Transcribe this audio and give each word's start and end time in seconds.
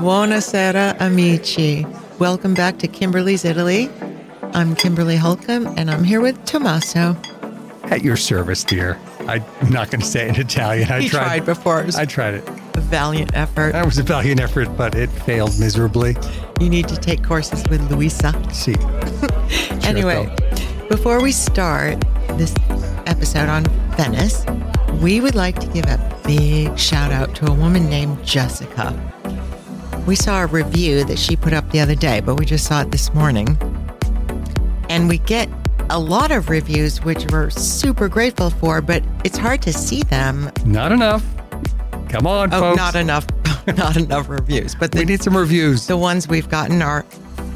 Buonasera, 0.00 0.96
amici. 1.00 1.86
Welcome 2.18 2.54
back 2.54 2.78
to 2.78 2.88
Kimberly's 2.88 3.44
Italy. 3.44 3.88
I'm 4.52 4.74
Kimberly 4.74 5.16
Holcomb, 5.16 5.68
and 5.76 5.88
I'm 5.88 6.02
here 6.02 6.20
with 6.20 6.44
Tommaso. 6.44 7.16
At 7.84 8.02
your 8.02 8.16
service, 8.16 8.64
dear. 8.64 8.98
I'm 9.28 9.44
not 9.70 9.92
going 9.92 10.00
to 10.00 10.06
say 10.06 10.28
it 10.28 10.34
in 10.34 10.40
Italian. 10.40 10.90
I 10.90 11.02
He 11.02 11.08
tried 11.08 11.44
before. 11.44 11.80
It 11.80 11.86
was 11.86 11.94
I 11.96 12.06
tried 12.06 12.34
it. 12.34 12.48
a 12.74 12.80
valiant 12.80 13.30
effort. 13.34 13.72
That 13.72 13.84
was 13.84 13.98
a 13.98 14.02
valiant 14.02 14.40
effort, 14.40 14.76
but 14.76 14.96
it 14.96 15.10
failed 15.10 15.56
miserably. 15.60 16.16
You 16.60 16.68
need 16.68 16.88
to 16.88 16.96
take 16.96 17.22
courses 17.22 17.62
with 17.70 17.88
Luisa. 17.90 18.32
See. 18.52 18.74
Anyway, 19.84 20.34
before 20.88 21.20
we 21.22 21.32
start 21.32 22.00
this 22.38 22.54
episode 23.06 23.48
on 23.48 23.64
Venice, 23.96 24.46
we 25.02 25.20
would 25.20 25.34
like 25.34 25.58
to 25.58 25.66
give 25.66 25.84
a 25.86 25.98
big 26.24 26.78
shout 26.78 27.12
out 27.12 27.34
to 27.36 27.46
a 27.50 27.54
woman 27.54 27.88
named 27.88 28.24
Jessica. 28.24 28.92
We 30.06 30.16
saw 30.16 30.42
a 30.42 30.46
review 30.46 31.04
that 31.04 31.18
she 31.18 31.36
put 31.36 31.52
up 31.52 31.70
the 31.70 31.80
other 31.80 31.94
day, 31.94 32.20
but 32.20 32.36
we 32.36 32.44
just 32.44 32.66
saw 32.66 32.82
it 32.82 32.90
this 32.90 33.12
morning. 33.14 33.56
And 34.88 35.08
we 35.08 35.18
get 35.18 35.48
a 35.90 35.98
lot 35.98 36.30
of 36.32 36.48
reviews, 36.48 37.02
which 37.04 37.24
we're 37.30 37.50
super 37.50 38.08
grateful 38.08 38.50
for, 38.50 38.80
but 38.80 39.02
it's 39.24 39.38
hard 39.38 39.62
to 39.62 39.72
see 39.72 40.02
them. 40.02 40.50
Not 40.64 40.92
enough. 40.92 41.24
Come 42.08 42.26
on, 42.26 42.52
Oh, 42.52 42.60
folks. 42.60 42.76
not 42.78 42.94
enough, 42.96 43.26
not 43.76 43.96
enough 43.96 44.28
reviews. 44.28 44.74
But 44.74 44.94
we 44.94 45.04
need 45.04 45.22
some 45.22 45.36
reviews. 45.36 45.86
the 45.86 45.96
ones 45.96 46.28
we've 46.28 46.48
gotten 46.48 46.82
are 46.82 47.02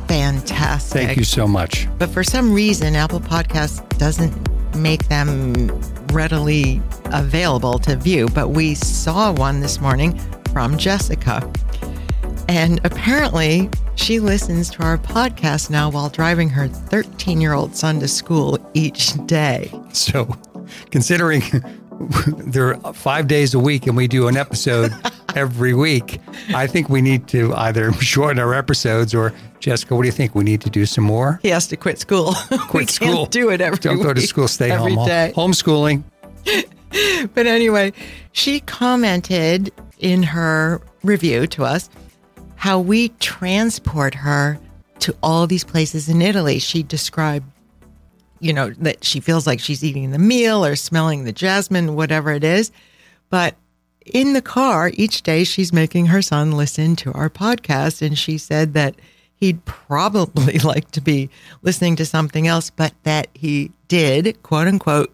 fantastic. 0.06 1.02
Thank 1.06 1.18
you 1.18 1.24
so 1.24 1.46
much. 1.48 1.88
But 1.98 2.10
for 2.10 2.22
some 2.22 2.52
reason, 2.54 2.94
Apple 2.96 3.20
Podcasts 3.20 3.86
doesn't 3.98 4.32
make 4.76 5.08
them 5.08 5.68
readily 6.12 6.80
available 7.06 7.78
to 7.80 7.96
view. 7.96 8.28
But 8.34 8.50
we 8.50 8.74
saw 8.74 9.32
one 9.32 9.60
this 9.60 9.80
morning 9.80 10.18
from 10.52 10.76
Jessica. 10.78 11.50
And 12.48 12.80
apparently, 12.84 13.68
she 13.96 14.20
listens 14.20 14.70
to 14.70 14.82
our 14.82 14.98
podcast 14.98 15.70
now 15.70 15.90
while 15.90 16.08
driving 16.08 16.48
her 16.50 16.68
13 16.68 17.40
year 17.40 17.54
old 17.54 17.74
son 17.74 17.98
to 18.00 18.08
school 18.08 18.58
each 18.74 19.14
day. 19.26 19.72
So, 19.92 20.28
considering 20.90 21.42
there 22.38 22.76
are 22.84 22.92
five 22.92 23.26
days 23.28 23.54
a 23.54 23.58
week 23.58 23.86
and 23.86 23.96
we 23.96 24.06
do 24.08 24.28
an 24.28 24.36
episode 24.36 24.92
every 25.34 25.74
week, 25.74 26.20
I 26.54 26.66
think 26.66 26.88
we 26.88 27.00
need 27.00 27.26
to 27.28 27.54
either 27.54 27.92
shorten 28.00 28.38
our 28.38 28.54
episodes 28.54 29.14
or, 29.14 29.32
Jessica, 29.60 29.94
what 29.94 30.02
do 30.02 30.08
you 30.08 30.12
think? 30.12 30.34
We 30.34 30.44
need 30.44 30.60
to 30.62 30.70
do 30.70 30.86
some 30.86 31.04
more? 31.04 31.38
He 31.42 31.48
has 31.48 31.66
to 31.68 31.76
quit 31.76 31.98
school. 31.98 32.34
we 32.50 32.58
Quit 32.58 32.88
can't 32.88 32.90
school. 32.90 33.26
do 33.26 33.50
it 33.50 33.60
every 33.60 33.78
Don't 33.78 34.02
go 34.02 34.12
to 34.14 34.20
school. 34.20 34.48
Stay 34.48 34.70
every 34.70 34.94
home. 34.94 35.06
day. 35.06 35.32
Homeschooling. 35.34 36.04
But 37.34 37.46
anyway, 37.46 37.92
she 38.32 38.60
commented 38.60 39.72
in 39.98 40.22
her 40.22 40.80
review 41.02 41.46
to 41.48 41.64
us 41.64 41.90
how 42.54 42.78
we 42.80 43.08
transport 43.20 44.14
her 44.14 44.58
to 45.00 45.14
all 45.22 45.46
these 45.46 45.64
places 45.64 46.08
in 46.08 46.22
Italy. 46.22 46.58
She 46.58 46.82
described, 46.82 47.46
you 48.40 48.52
know, 48.52 48.70
that 48.70 49.04
she 49.04 49.20
feels 49.20 49.46
like 49.46 49.60
she's 49.60 49.84
eating 49.84 50.10
the 50.10 50.18
meal 50.18 50.64
or 50.64 50.76
smelling 50.76 51.24
the 51.24 51.32
jasmine, 51.32 51.94
whatever 51.94 52.30
it 52.32 52.44
is. 52.44 52.70
But 53.30 53.54
in 54.04 54.32
the 54.32 54.42
car 54.42 54.90
each 54.94 55.22
day, 55.22 55.44
she's 55.44 55.72
making 55.72 56.06
her 56.06 56.22
son 56.22 56.52
listen 56.52 56.96
to 56.96 57.12
our 57.12 57.30
podcast. 57.30 58.02
And 58.02 58.18
she 58.18 58.38
said 58.38 58.74
that 58.74 58.94
he'd 59.34 59.64
probably 59.64 60.58
like 60.64 60.90
to 60.92 61.00
be 61.00 61.30
listening 61.62 61.96
to 61.96 62.06
something 62.06 62.46
else, 62.46 62.70
but 62.70 62.92
that 63.02 63.28
he 63.34 63.72
did, 63.88 64.42
quote 64.42 64.68
unquote, 64.68 65.12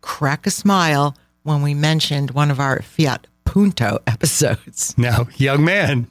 crack 0.00 0.46
a 0.46 0.50
smile 0.50 1.16
when 1.42 1.62
we 1.62 1.74
mentioned 1.74 2.32
one 2.32 2.50
of 2.50 2.60
our 2.60 2.82
Fiat 2.82 3.26
Punto 3.44 3.98
episodes. 4.06 4.96
Now, 4.98 5.28
young 5.36 5.64
man, 5.64 6.06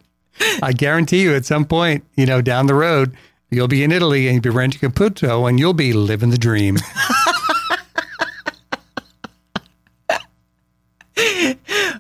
I 0.62 0.74
guarantee 0.74 1.22
you 1.22 1.36
at 1.36 1.46
some 1.46 1.66
point, 1.66 2.04
you 2.16 2.26
know, 2.26 2.42
down 2.42 2.68
the 2.68 2.74
road, 2.74 3.16
you'll 3.56 3.68
be 3.68 3.84
in 3.84 3.92
Italy 3.92 4.28
and 4.28 4.36
you'll 4.36 4.54
be 4.54 4.58
renting 4.58 4.84
a 4.86 4.92
Caputo 4.92 5.48
and 5.48 5.60
you'll 5.60 5.74
be 5.74 5.94
living 5.94 6.30
the 6.30 6.38
dream. 6.38 6.78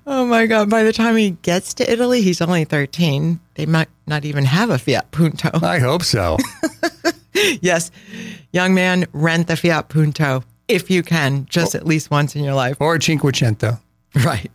Oh 0.05 0.25
my 0.25 0.45
God. 0.45 0.69
By 0.69 0.83
the 0.83 0.93
time 0.93 1.15
he 1.15 1.31
gets 1.41 1.73
to 1.75 1.91
Italy, 1.91 2.21
he's 2.21 2.39
only 2.39 2.65
13. 2.65 3.39
They 3.55 3.65
might 3.65 3.89
not 4.05 4.25
even 4.25 4.45
have 4.45 4.69
a 4.69 4.77
Fiat 4.77 5.11
Punto. 5.11 5.49
I 5.61 5.79
hope 5.79 6.03
so. 6.03 6.37
yes, 7.61 7.89
young 8.51 8.73
man, 8.73 9.05
rent 9.11 9.47
the 9.47 9.55
Fiat 9.57 9.89
Punto 9.89 10.43
if 10.67 10.89
you 10.89 11.03
can, 11.03 11.45
just 11.47 11.75
oh. 11.75 11.79
at 11.79 11.85
least 11.85 12.11
once 12.11 12.35
in 12.35 12.43
your 12.43 12.53
life. 12.53 12.77
Or 12.79 12.95
a 12.95 12.99
Cinquecento. 12.99 13.79
Right. 14.23 14.51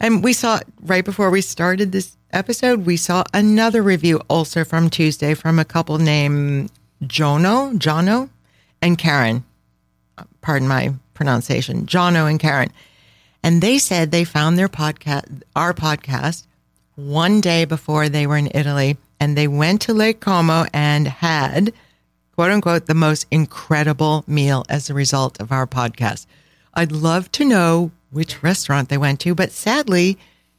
And 0.00 0.22
we 0.22 0.32
saw 0.32 0.60
right 0.82 1.04
before 1.04 1.30
we 1.30 1.40
started 1.40 1.92
this 1.92 2.16
episode, 2.32 2.86
we 2.86 2.96
saw 2.96 3.24
another 3.32 3.82
review 3.82 4.20
also 4.28 4.64
from 4.64 4.90
Tuesday 4.90 5.34
from 5.34 5.58
a 5.58 5.64
couple 5.64 5.98
named 5.98 6.70
Jono, 7.02 7.76
Jono, 7.78 8.30
and 8.80 8.98
Karen. 8.98 9.44
Pardon 10.40 10.68
my 10.68 10.94
pronunciation, 11.14 11.86
Jono 11.86 12.28
and 12.28 12.40
Karen. 12.40 12.72
And 13.42 13.60
they 13.60 13.78
said 13.78 14.10
they 14.10 14.24
found 14.24 14.58
their 14.58 14.68
podcast, 14.68 15.42
our 15.56 15.74
podcast, 15.74 16.46
one 16.94 17.40
day 17.40 17.64
before 17.64 18.08
they 18.08 18.26
were 18.26 18.36
in 18.36 18.50
Italy, 18.54 18.96
and 19.18 19.36
they 19.36 19.48
went 19.48 19.80
to 19.82 19.94
Lake 19.94 20.20
Como 20.20 20.66
and 20.72 21.08
had, 21.08 21.72
quote 22.34 22.50
unquote, 22.50 22.86
the 22.86 22.94
most 22.94 23.26
incredible 23.30 24.24
meal 24.26 24.64
as 24.68 24.88
a 24.88 24.94
result 24.94 25.40
of 25.40 25.52
our 25.52 25.66
podcast. 25.66 26.26
I'd 26.74 26.92
love 26.92 27.30
to 27.32 27.44
know 27.44 27.90
which 28.10 28.42
restaurant 28.42 28.88
they 28.88 28.98
went 28.98 29.20
to, 29.20 29.34
but 29.34 29.52
sadly, 29.52 30.18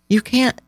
you 0.10 0.22
can't 0.22 0.60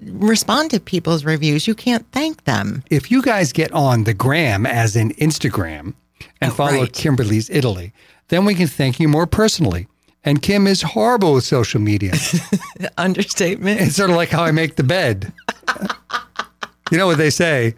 respond 0.00 0.70
to 0.72 0.80
people's 0.80 1.24
reviews. 1.24 1.66
You 1.66 1.74
can't 1.74 2.06
thank 2.12 2.44
them. 2.44 2.82
If 2.90 3.10
you 3.10 3.22
guys 3.22 3.52
get 3.52 3.72
on 3.72 4.04
the 4.04 4.14
gram, 4.14 4.66
as 4.66 4.96
in 4.96 5.10
Instagram, 5.14 5.94
and 6.40 6.52
Oh, 6.52 6.54
follow 6.54 6.80
right. 6.80 6.92
Kimberly's 6.92 7.48
Italy, 7.50 7.92
then 8.28 8.44
we 8.44 8.54
can 8.54 8.66
thank 8.66 8.98
you 9.00 9.08
more 9.08 9.26
personally. 9.26 9.86
And 10.24 10.40
Kim 10.40 10.66
is 10.66 10.80
horrible 10.82 11.34
with 11.34 11.44
social 11.44 11.80
media. 11.80 12.12
Understatement. 12.98 13.80
it's 13.80 13.96
sort 13.96 14.08
of 14.10 14.16
like 14.16 14.30
how 14.30 14.42
I 14.42 14.52
make 14.52 14.76
the 14.76 14.82
bed. 14.82 15.32
you 16.90 16.96
know 16.98 17.06
what 17.06 17.18
they 17.18 17.28
say? 17.30 17.74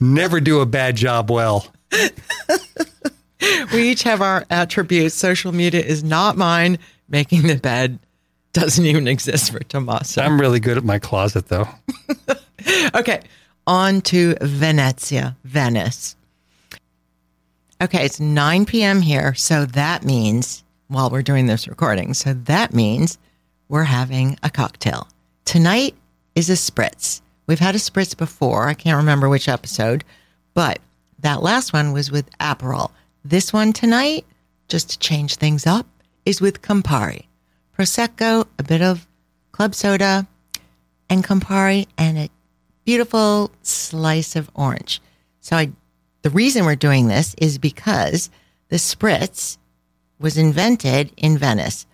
Never 0.00 0.40
do 0.40 0.60
a 0.60 0.66
bad 0.66 0.96
job 0.96 1.30
well. 1.30 1.72
we 3.72 3.90
each 3.90 4.02
have 4.02 4.20
our 4.20 4.44
attributes. 4.50 5.14
Social 5.14 5.52
media 5.52 5.80
is 5.80 6.02
not 6.02 6.36
mine. 6.36 6.78
Making 7.08 7.42
the 7.46 7.56
bed 7.56 7.98
doesn't 8.52 8.84
even 8.84 9.06
exist 9.06 9.52
for 9.52 9.60
Tommaso. 9.60 10.22
I'm 10.22 10.40
really 10.40 10.60
good 10.60 10.76
at 10.76 10.84
my 10.84 10.98
closet, 10.98 11.48
though. 11.48 11.68
Okay, 12.94 13.20
on 13.66 14.00
to 14.02 14.34
Venezia, 14.40 15.36
Venice. 15.44 16.16
Okay, 17.80 18.04
it's 18.04 18.18
9 18.18 18.66
p.m. 18.66 19.00
here. 19.00 19.34
So 19.34 19.64
that 19.66 20.04
means, 20.04 20.64
while 20.88 21.08
we're 21.08 21.22
doing 21.22 21.46
this 21.46 21.68
recording, 21.68 22.14
so 22.14 22.34
that 22.34 22.74
means 22.74 23.18
we're 23.68 23.84
having 23.84 24.38
a 24.42 24.50
cocktail. 24.50 25.06
Tonight 25.44 25.94
is 26.34 26.50
a 26.50 26.54
spritz. 26.54 27.20
We've 27.46 27.60
had 27.60 27.74
a 27.74 27.78
spritz 27.78 28.16
before. 28.16 28.66
I 28.66 28.74
can't 28.74 28.96
remember 28.96 29.28
which 29.28 29.48
episode, 29.48 30.04
but 30.54 30.80
that 31.20 31.42
last 31.42 31.72
one 31.72 31.92
was 31.92 32.10
with 32.10 32.28
Aperol. 32.38 32.90
This 33.24 33.52
one 33.52 33.72
tonight, 33.72 34.26
just 34.68 34.90
to 34.90 34.98
change 34.98 35.36
things 35.36 35.66
up, 35.66 35.86
is 36.26 36.40
with 36.40 36.62
Campari. 36.62 37.24
Prosecco, 37.78 38.46
a 38.58 38.62
bit 38.62 38.82
of 38.82 39.06
club 39.52 39.74
soda, 39.74 40.26
and 41.08 41.22
Campari, 41.22 41.86
and 41.96 42.18
a 42.18 42.30
beautiful 42.84 43.52
slice 43.62 44.34
of 44.34 44.50
orange. 44.54 45.00
So 45.40 45.56
I, 45.56 45.70
the 46.22 46.30
reason 46.30 46.64
we're 46.64 46.74
doing 46.74 47.06
this 47.06 47.34
is 47.38 47.58
because 47.58 48.30
the 48.68 48.76
spritz 48.76 49.58
was 50.18 50.36
invented 50.36 51.12
in 51.16 51.38
Venice, 51.38 51.86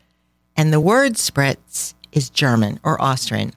and 0.56 0.72
the 0.72 0.80
word 0.80 1.14
spritz 1.14 1.94
is 2.12 2.30
German 2.30 2.80
or 2.82 3.00
Austrian 3.00 3.52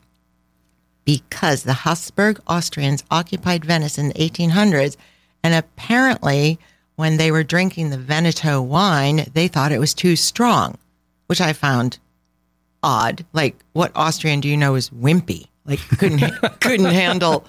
because 1.07 1.63
the 1.63 1.71
Habsburg 1.73 2.41
Austrians 2.49 3.01
occupied 3.09 3.63
Venice 3.63 3.97
in 3.97 4.09
the 4.09 4.13
1800s, 4.15 4.97
and 5.41 5.53
apparently 5.53 6.59
when 6.97 7.15
they 7.15 7.31
were 7.31 7.45
drinking 7.45 7.89
the 7.91 7.97
Veneto 7.97 8.61
wine, 8.61 9.25
they 9.33 9.47
thought 9.47 9.71
it 9.71 9.79
was 9.79 9.93
too 9.93 10.17
strong, 10.17 10.77
which 11.27 11.39
I 11.39 11.53
found 11.53 11.97
odd. 12.83 13.25
Like, 13.33 13.55
what 13.73 13.91
Austrian 13.95 14.39
do 14.39 14.47
you 14.47 14.57
know 14.57 14.75
is 14.75 14.89
wimpy? 14.89 15.47
Like, 15.65 15.79
couldn't 15.97 16.19
couldn't 16.61 16.85
handle 16.85 17.45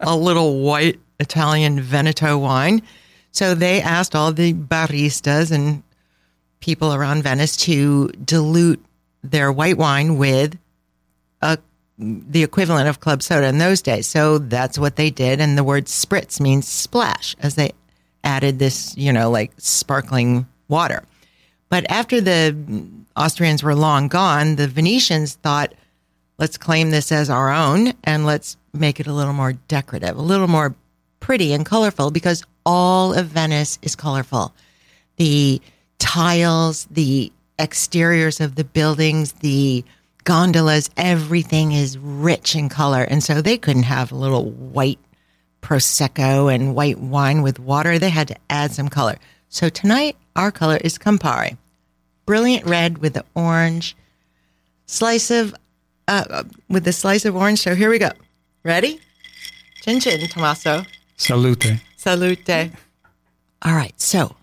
a 0.00 0.16
little 0.16 0.60
white 0.60 0.98
Italian 1.18 1.80
Veneto 1.80 2.38
wine. 2.38 2.82
So 3.30 3.54
they 3.54 3.80
asked 3.80 4.14
all 4.14 4.32
the 4.32 4.52
baristas 4.52 5.50
and 5.50 5.82
people 6.60 6.94
around 6.94 7.22
Venice 7.22 7.56
to 7.58 8.08
dilute 8.24 8.84
their 9.22 9.50
white 9.52 9.78
wine 9.78 10.18
with 10.18 10.58
a 11.40 11.58
the 11.98 12.42
equivalent 12.42 12.88
of 12.88 13.00
club 13.00 13.22
soda 13.22 13.46
in 13.46 13.58
those 13.58 13.82
days. 13.82 14.06
So 14.06 14.38
that's 14.38 14.78
what 14.78 14.96
they 14.96 15.10
did. 15.10 15.40
And 15.40 15.56
the 15.56 15.64
word 15.64 15.86
spritz 15.86 16.40
means 16.40 16.66
splash 16.66 17.36
as 17.40 17.54
they 17.54 17.72
added 18.24 18.58
this, 18.58 18.96
you 18.96 19.12
know, 19.12 19.30
like 19.30 19.52
sparkling 19.58 20.46
water. 20.68 21.02
But 21.68 21.88
after 21.90 22.20
the 22.20 22.56
Austrians 23.16 23.62
were 23.62 23.74
long 23.74 24.08
gone, 24.08 24.56
the 24.56 24.68
Venetians 24.68 25.34
thought, 25.34 25.74
let's 26.38 26.58
claim 26.58 26.90
this 26.90 27.12
as 27.12 27.30
our 27.30 27.50
own 27.52 27.92
and 28.04 28.26
let's 28.26 28.56
make 28.72 29.00
it 29.00 29.06
a 29.06 29.12
little 29.12 29.32
more 29.32 29.52
decorative, 29.68 30.16
a 30.16 30.22
little 30.22 30.48
more 30.48 30.74
pretty 31.20 31.52
and 31.52 31.66
colorful 31.66 32.10
because 32.10 32.42
all 32.64 33.12
of 33.12 33.26
Venice 33.26 33.78
is 33.82 33.94
colorful. 33.94 34.54
The 35.16 35.60
tiles, 35.98 36.86
the 36.90 37.32
exteriors 37.58 38.40
of 38.40 38.54
the 38.54 38.64
buildings, 38.64 39.32
the 39.34 39.84
gondolas, 40.24 40.90
everything 40.96 41.72
is 41.72 41.98
rich 41.98 42.54
in 42.54 42.68
color. 42.68 43.02
And 43.02 43.22
so 43.22 43.40
they 43.40 43.58
couldn't 43.58 43.84
have 43.84 44.12
a 44.12 44.16
little 44.16 44.50
white 44.50 44.98
Prosecco 45.62 46.52
and 46.52 46.74
white 46.74 46.98
wine 46.98 47.42
with 47.42 47.60
water. 47.60 47.98
They 47.98 48.10
had 48.10 48.28
to 48.28 48.36
add 48.50 48.72
some 48.72 48.88
color. 48.88 49.16
So 49.48 49.68
tonight, 49.68 50.16
our 50.34 50.50
color 50.50 50.76
is 50.78 50.98
Campari. 50.98 51.56
Brilliant 52.26 52.66
red 52.66 52.98
with 52.98 53.14
the 53.14 53.24
orange 53.34 53.96
slice 54.86 55.30
of, 55.30 55.54
uh, 56.08 56.44
with 56.68 56.84
the 56.84 56.92
slice 56.92 57.24
of 57.24 57.34
orange. 57.36 57.60
So 57.60 57.74
here 57.74 57.90
we 57.90 57.98
go. 57.98 58.10
Ready? 58.64 59.00
Chin 59.82 60.00
chin, 60.00 60.20
Tommaso. 60.28 60.84
Salute. 61.16 61.66
Salute. 61.96 62.70
All 63.62 63.74
right. 63.74 63.98
So 64.00 64.36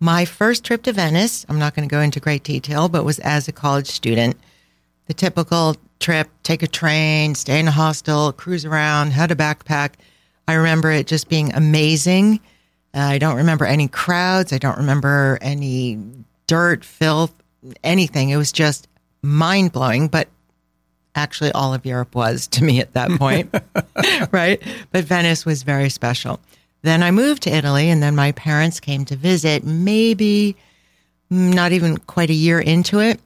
my 0.00 0.24
first 0.24 0.64
trip 0.64 0.82
to 0.82 0.92
Venice, 0.92 1.46
I'm 1.48 1.58
not 1.58 1.74
going 1.74 1.88
to 1.88 1.92
go 1.92 2.00
into 2.00 2.20
great 2.20 2.42
detail, 2.42 2.88
but 2.88 3.04
was 3.04 3.18
as 3.20 3.48
a 3.48 3.52
college 3.52 3.86
student. 3.86 4.36
The 5.06 5.14
typical 5.14 5.76
trip, 6.00 6.28
take 6.42 6.62
a 6.62 6.66
train, 6.66 7.34
stay 7.34 7.58
in 7.58 7.68
a 7.68 7.70
hostel, 7.70 8.32
cruise 8.32 8.64
around, 8.64 9.12
had 9.12 9.30
a 9.30 9.34
backpack. 9.34 9.92
I 10.48 10.54
remember 10.54 10.90
it 10.90 11.06
just 11.06 11.28
being 11.28 11.52
amazing. 11.54 12.40
Uh, 12.94 13.00
I 13.00 13.18
don't 13.18 13.36
remember 13.36 13.64
any 13.64 13.88
crowds. 13.88 14.52
I 14.52 14.58
don't 14.58 14.76
remember 14.76 15.38
any 15.40 15.98
dirt, 16.46 16.84
filth, 16.84 17.32
anything. 17.82 18.30
It 18.30 18.36
was 18.36 18.52
just 18.52 18.88
mind 19.22 19.72
blowing, 19.72 20.08
but 20.08 20.28
actually 21.14 21.50
all 21.52 21.74
of 21.74 21.86
Europe 21.86 22.14
was 22.14 22.46
to 22.48 22.64
me 22.64 22.80
at 22.80 22.92
that 22.92 23.10
point, 23.12 23.54
right? 24.32 24.62
But 24.92 25.04
Venice 25.04 25.44
was 25.44 25.62
very 25.62 25.88
special. 25.88 26.40
Then 26.82 27.02
I 27.02 27.10
moved 27.10 27.42
to 27.44 27.54
Italy, 27.54 27.90
and 27.90 28.02
then 28.02 28.14
my 28.14 28.32
parents 28.32 28.78
came 28.78 29.04
to 29.06 29.16
visit, 29.16 29.64
maybe 29.64 30.56
mm, 31.32 31.54
not 31.54 31.72
even 31.72 31.96
quite 31.96 32.30
a 32.30 32.34
year 32.34 32.60
into 32.60 33.00
it. 33.00 33.20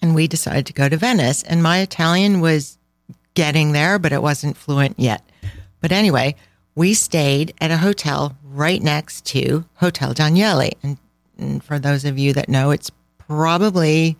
And 0.00 0.14
we 0.14 0.26
decided 0.26 0.66
to 0.66 0.72
go 0.72 0.88
to 0.88 0.96
Venice. 0.96 1.42
And 1.44 1.62
my 1.62 1.78
Italian 1.78 2.40
was 2.40 2.78
getting 3.34 3.72
there, 3.72 3.98
but 3.98 4.12
it 4.12 4.22
wasn't 4.22 4.56
fluent 4.56 4.98
yet. 4.98 5.22
But 5.80 5.92
anyway, 5.92 6.36
we 6.74 6.94
stayed 6.94 7.54
at 7.60 7.70
a 7.70 7.78
hotel 7.78 8.36
right 8.44 8.82
next 8.82 9.24
to 9.26 9.64
Hotel 9.76 10.14
Danieli. 10.14 10.72
And, 10.82 10.98
and 11.38 11.62
for 11.62 11.78
those 11.78 12.04
of 12.04 12.18
you 12.18 12.32
that 12.34 12.48
know, 12.48 12.70
it's 12.70 12.90
probably 13.18 14.16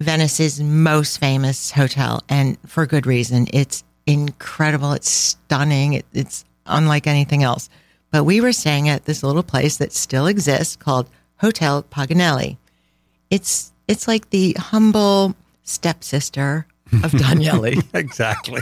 Venice's 0.00 0.60
most 0.60 1.18
famous 1.18 1.70
hotel, 1.70 2.22
and 2.28 2.58
for 2.66 2.86
good 2.86 3.06
reason. 3.06 3.46
It's 3.52 3.84
incredible. 4.06 4.92
It's 4.92 5.10
stunning. 5.10 5.94
It, 5.94 6.06
it's 6.12 6.44
unlike 6.66 7.06
anything 7.06 7.42
else. 7.42 7.68
But 8.10 8.24
we 8.24 8.40
were 8.40 8.52
staying 8.52 8.88
at 8.88 9.04
this 9.04 9.22
little 9.22 9.42
place 9.42 9.76
that 9.78 9.92
still 9.92 10.26
exists 10.26 10.76
called 10.76 11.08
Hotel 11.38 11.82
Paganelli. 11.84 12.58
It's 13.30 13.72
it's 13.88 14.06
like 14.06 14.30
the 14.30 14.52
humble 14.58 15.34
stepsister 15.62 16.66
of 17.04 17.12
Danieli. 17.12 17.82
exactly. 17.94 18.60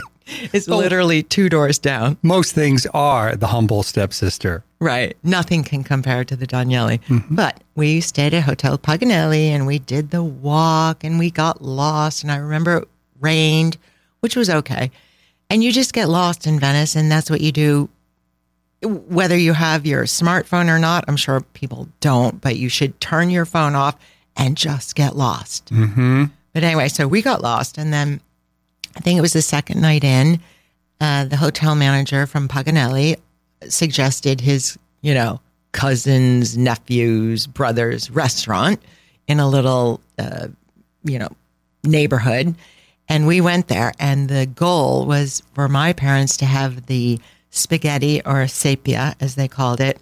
It's 0.53 0.67
literally 0.67 1.23
two 1.23 1.49
doors 1.49 1.77
down. 1.77 2.17
Most 2.21 2.53
things 2.53 2.85
are 2.93 3.35
the 3.35 3.47
humble 3.47 3.83
stepsister. 3.83 4.63
Right. 4.79 5.17
Nothing 5.23 5.63
can 5.63 5.83
compare 5.83 6.23
to 6.23 6.35
the 6.35 6.47
Danieli. 6.47 7.01
But 7.29 7.61
we 7.75 7.99
stayed 8.01 8.33
at 8.33 8.43
Hotel 8.43 8.77
Paganelli 8.77 9.47
and 9.49 9.67
we 9.67 9.79
did 9.79 10.11
the 10.11 10.23
walk 10.23 11.03
and 11.03 11.19
we 11.19 11.29
got 11.29 11.61
lost. 11.61 12.23
And 12.23 12.31
I 12.31 12.37
remember 12.37 12.77
it 12.77 12.87
rained, 13.19 13.77
which 14.21 14.35
was 14.35 14.49
okay. 14.49 14.91
And 15.49 15.63
you 15.63 15.73
just 15.73 15.91
get 15.91 16.07
lost 16.07 16.47
in 16.47 16.61
Venice, 16.61 16.95
and 16.95 17.11
that's 17.11 17.29
what 17.29 17.41
you 17.41 17.51
do. 17.51 17.89
Whether 18.83 19.37
you 19.37 19.51
have 19.51 19.85
your 19.85 20.05
smartphone 20.05 20.69
or 20.69 20.79
not, 20.79 21.03
I'm 21.09 21.17
sure 21.17 21.41
people 21.41 21.89
don't, 21.99 22.39
but 22.39 22.55
you 22.55 22.69
should 22.69 22.99
turn 23.01 23.29
your 23.29 23.45
phone 23.45 23.75
off 23.75 23.97
and 24.37 24.55
just 24.55 24.95
get 24.95 25.17
lost. 25.17 25.65
Mm-hmm. 25.65 26.25
But 26.53 26.63
anyway, 26.63 26.89
so 26.89 27.07
we 27.07 27.21
got 27.21 27.41
lost, 27.41 27.77
and 27.77 27.93
then 27.93 28.21
I 28.95 28.99
think 28.99 29.17
it 29.17 29.21
was 29.21 29.33
the 29.33 29.41
second 29.41 29.81
night 29.81 30.03
in. 30.03 30.39
Uh, 30.99 31.25
the 31.25 31.37
hotel 31.37 31.75
manager 31.75 32.27
from 32.27 32.47
Paganelli 32.47 33.17
suggested 33.67 34.41
his, 34.41 34.77
you 35.01 35.13
know, 35.13 35.39
cousin's, 35.71 36.57
nephew's, 36.57 37.47
brother's 37.47 38.11
restaurant 38.11 38.81
in 39.27 39.39
a 39.39 39.47
little, 39.47 40.01
uh, 40.19 40.47
you 41.03 41.17
know, 41.17 41.29
neighborhood. 41.83 42.55
And 43.07 43.27
we 43.27 43.41
went 43.41 43.67
there, 43.67 43.93
and 43.99 44.29
the 44.29 44.45
goal 44.45 45.05
was 45.05 45.41
for 45.53 45.67
my 45.67 45.93
parents 45.93 46.37
to 46.37 46.45
have 46.45 46.85
the 46.85 47.19
spaghetti 47.49 48.21
or 48.25 48.47
sepia, 48.47 49.15
as 49.19 49.35
they 49.35 49.47
called 49.47 49.81
it, 49.81 49.99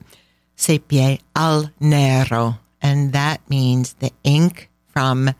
sepia 0.55 1.17
al 1.35 1.71
nero. 1.79 2.59
And 2.81 3.13
that 3.13 3.47
means 3.49 3.93
the 3.93 4.11
ink 4.23 4.69
from 4.87 5.31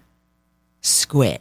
squid 0.82 1.40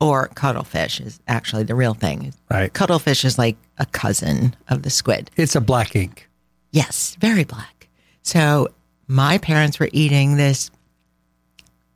or 0.00 0.28
cuttlefish 0.28 1.00
is 1.00 1.20
actually 1.28 1.64
the 1.64 1.74
real 1.74 1.94
thing. 1.94 2.34
Right. 2.50 2.72
Cuttlefish 2.72 3.24
is 3.24 3.38
like 3.38 3.56
a 3.78 3.86
cousin 3.86 4.54
of 4.68 4.82
the 4.82 4.90
squid. 4.90 5.30
It's 5.36 5.56
a 5.56 5.60
black 5.60 5.96
ink. 5.96 6.28
Yes, 6.72 7.16
very 7.20 7.44
black. 7.44 7.88
So 8.22 8.68
my 9.06 9.38
parents 9.38 9.78
were 9.78 9.88
eating 9.92 10.36
this 10.36 10.70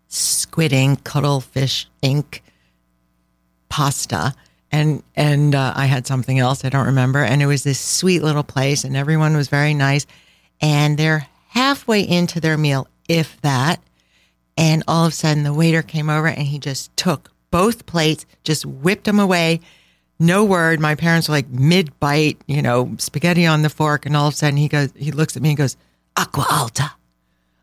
squid 0.09 0.73
ink, 0.73 1.05
cuttlefish 1.05 1.89
ink 2.03 2.43
pasta. 3.69 4.35
And 4.71 5.03
and 5.17 5.55
uh, 5.55 5.73
I 5.75 5.87
had 5.87 6.07
something 6.07 6.39
else 6.39 6.65
I 6.65 6.69
don't 6.69 6.87
remember. 6.87 7.23
And 7.23 7.43
it 7.43 7.47
was 7.47 7.63
this 7.65 7.81
sweet 7.81 8.23
little 8.23 8.43
place, 8.43 8.85
and 8.85 8.97
everyone 8.97 9.37
was 9.37 9.49
very 9.49 9.75
nice. 9.75 10.07
And 10.61 10.99
they're 10.99 11.27
halfway 11.49 12.03
into 12.03 12.41
their 12.41 12.59
meal, 12.59 12.87
if 13.09 13.41
that. 13.41 13.81
And 14.59 14.83
all 14.89 15.07
of 15.07 15.13
a 15.13 15.15
sudden, 15.15 15.45
the 15.45 15.55
waiter 15.55 15.83
came 15.83 16.11
over 16.11 16.27
and 16.27 16.43
he 16.43 16.59
just 16.59 16.95
took 16.97 17.31
both 17.53 17.87
plates, 17.87 18.27
just 18.43 18.67
whipped 18.67 19.05
them 19.05 19.21
away. 19.21 19.61
No 20.19 20.45
word. 20.45 20.81
My 20.81 20.97
parents 20.97 21.29
were 21.29 21.37
like 21.37 21.49
mid 21.49 21.99
bite, 22.01 22.43
you 22.49 22.61
know, 22.61 22.97
spaghetti 22.99 23.47
on 23.47 23.63
the 23.63 23.71
fork. 23.71 24.05
And 24.05 24.17
all 24.17 24.27
of 24.27 24.35
a 24.35 24.37
sudden, 24.37 24.57
he 24.57 24.67
goes, 24.67 24.93
he 24.97 25.13
looks 25.13 25.37
at 25.37 25.43
me 25.43 25.51
and 25.51 25.59
goes, 25.59 25.77
Acqua 26.17 26.45
Alta, 26.51 26.91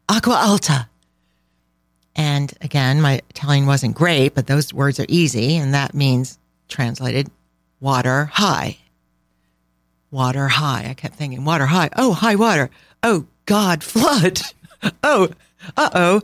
Acqua 0.08 0.36
Alta. 0.42 0.88
And 2.16 2.54
again, 2.62 3.02
my 3.02 3.22
Italian 3.30 3.66
wasn't 3.66 3.94
great, 3.94 4.34
but 4.34 4.48
those 4.48 4.74
words 4.74 4.98
are 4.98 5.06
easy. 5.10 5.58
And 5.58 5.74
that 5.74 5.94
means 5.94 6.40
translated 6.70 7.30
water 7.82 8.26
high. 8.32 8.78
Water 10.12 10.48
high. 10.48 10.88
I 10.90 10.94
kept 10.94 11.16
thinking, 11.16 11.44
water 11.44 11.66
high. 11.66 11.90
Oh, 11.98 12.14
high 12.14 12.36
water. 12.36 12.70
Oh, 13.04 13.26
God, 13.46 13.84
flood. 13.84 14.40
oh, 15.04 15.28
uh 15.76 15.90
oh. 15.94 16.22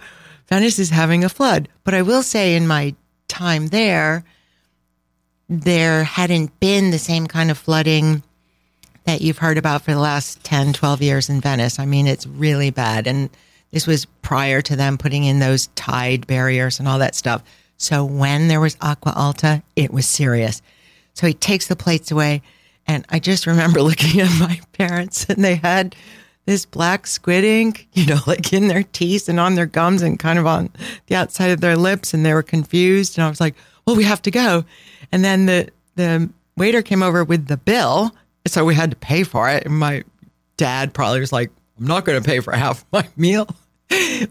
Venice 0.52 0.80
is 0.80 0.90
having 0.90 1.24
a 1.24 1.30
flood. 1.30 1.70
But 1.86 1.94
I 1.94 2.02
will 2.02 2.24
say, 2.24 2.58
in 2.58 2.68
my 2.68 2.94
time 3.30 3.68
there, 3.68 4.26
there 5.48 6.04
hadn't 6.04 6.60
been 6.60 6.92
the 6.92 7.00
same 7.00 7.26
kind 7.26 7.50
of 7.50 7.58
flooding 7.58 8.22
that 9.06 9.22
you've 9.22 9.38
heard 9.38 9.58
about 9.58 9.84
for 9.84 9.92
the 9.92 10.00
last 10.00 10.44
10, 10.44 10.74
12 10.74 11.02
years 11.02 11.30
in 11.30 11.40
Venice. 11.40 11.80
I 11.80 11.86
mean, 11.86 12.06
it's 12.06 12.28
really 12.28 12.70
bad. 12.70 13.08
And 13.08 13.30
this 13.72 13.88
was 13.88 14.04
prior 14.22 14.62
to 14.64 14.76
them 14.76 14.98
putting 14.98 15.24
in 15.24 15.40
those 15.40 15.68
tide 15.76 16.28
barriers 16.28 16.80
and 16.80 16.88
all 16.88 17.00
that 17.00 17.16
stuff. 17.16 17.42
So 17.78 18.04
when 18.04 18.50
there 18.50 18.60
was 18.60 18.76
Acqua 18.82 19.14
Alta, 19.16 19.64
it 19.78 19.94
was 19.94 20.06
serious. 20.06 20.62
So 21.14 21.28
he 21.28 21.34
takes 21.34 21.68
the 21.68 21.78
plates 21.78 22.12
away. 22.12 22.42
And 22.88 23.06
I 23.08 23.20
just 23.20 23.48
remember 23.48 23.82
looking 23.82 24.20
at 24.20 24.38
my 24.38 24.60
parents 24.74 25.26
and 25.30 25.46
they 25.46 25.56
had 25.56 25.96
this 26.52 26.66
black 26.66 27.08
squid 27.08 27.44
ink, 27.44 27.88
you 27.94 28.06
know, 28.06 28.20
like 28.28 28.52
in 28.54 28.68
their 28.68 28.84
teeth 28.84 29.30
and 29.30 29.40
on 29.40 29.56
their 29.56 29.66
gums 29.66 30.02
and 30.02 30.20
kind 30.20 30.38
of 30.38 30.46
on 30.46 30.70
the 31.08 31.16
outside 31.16 31.52
of 31.52 31.62
their 31.62 31.78
lips. 31.78 32.14
And 32.14 32.26
they 32.26 32.34
were 32.34 32.44
confused. 32.44 33.18
And 33.18 33.26
I 33.26 33.30
was 33.30 33.40
like, 33.40 33.56
well, 33.86 33.96
we 33.96 34.04
have 34.04 34.22
to 34.24 34.32
go. 34.32 34.66
And 35.12 35.24
then 35.24 35.46
the, 35.46 35.70
the 35.96 36.30
waiter 36.58 36.82
came 36.82 37.02
over 37.02 37.24
with 37.24 37.48
the 37.48 37.58
bill. 37.58 38.14
So 38.48 38.66
we 38.66 38.76
had 38.76 38.92
to 38.92 38.98
pay 38.98 39.24
for 39.24 39.50
it. 39.50 39.66
And 39.66 39.78
my 39.78 40.04
dad 40.58 40.94
probably 40.94 41.20
was 41.20 41.32
like, 41.32 41.52
I'm 41.80 41.88
not 41.88 42.06
going 42.06 42.22
to 42.22 42.28
pay 42.28 42.40
for 42.40 42.54
half 42.54 42.86
my 42.92 43.08
meal. 43.16 43.48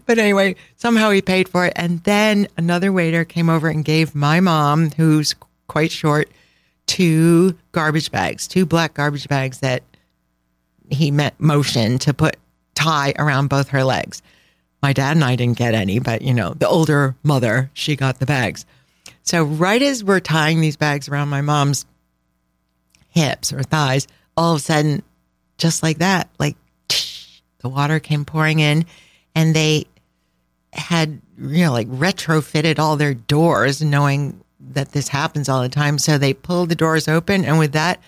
but 0.05 0.17
anyway, 0.17 0.55
somehow 0.75 1.09
he 1.11 1.21
paid 1.21 1.49
for 1.49 1.65
it. 1.65 1.73
And 1.75 2.03
then 2.03 2.47
another 2.57 2.91
waiter 2.91 3.25
came 3.25 3.49
over 3.49 3.67
and 3.67 3.83
gave 3.83 4.15
my 4.15 4.39
mom, 4.39 4.91
who's 4.91 5.35
quite 5.67 5.91
short, 5.91 6.29
two 6.87 7.57
garbage 7.71 8.11
bags, 8.11 8.47
two 8.47 8.65
black 8.65 8.93
garbage 8.93 9.27
bags 9.27 9.59
that 9.59 9.83
he 10.91 11.11
meant 11.11 11.39
motion 11.39 11.97
to 11.99 12.13
put 12.13 12.35
tie 12.75 13.13
around 13.17 13.47
both 13.47 13.69
her 13.69 13.83
legs. 13.83 14.21
My 14.81 14.93
dad 14.93 15.15
and 15.15 15.23
I 15.23 15.35
didn't 15.35 15.57
get 15.57 15.73
any, 15.73 15.99
but 15.99 16.21
you 16.21 16.33
know, 16.33 16.53
the 16.53 16.67
older 16.67 17.15
mother, 17.23 17.69
she 17.73 17.95
got 17.95 18.19
the 18.19 18.25
bags. 18.25 18.65
So 19.23 19.43
right 19.43 19.81
as 19.81 20.03
we're 20.03 20.19
tying 20.19 20.61
these 20.61 20.77
bags 20.77 21.07
around 21.07 21.29
my 21.29 21.41
mom's 21.41 21.85
hips 23.09 23.53
or 23.53 23.63
thighs, 23.63 24.07
all 24.35 24.53
of 24.53 24.59
a 24.59 24.63
sudden, 24.63 25.03
just 25.57 25.83
like 25.83 25.99
that, 25.99 26.29
like 26.39 26.55
the 27.59 27.69
water 27.69 27.99
came 27.99 28.25
pouring 28.25 28.59
in 28.59 28.85
and 29.35 29.55
they 29.55 29.85
had, 30.73 31.21
you 31.37 31.65
know, 31.65 31.71
like 31.71 31.87
retrofitted 31.87 32.79
all 32.79 32.95
their 32.95 33.13
doors 33.13 33.81
knowing 33.81 34.41
that 34.73 34.91
this 34.91 35.07
happens 35.07 35.49
all 35.49 35.61
the 35.61 35.69
time. 35.69 35.99
So 35.99 36.17
they 36.17 36.33
pulled 36.33 36.69
the 36.69 36.75
doors 36.75 37.07
open, 37.07 37.45
and 37.45 37.59
with 37.59 37.73
that, 37.73 37.99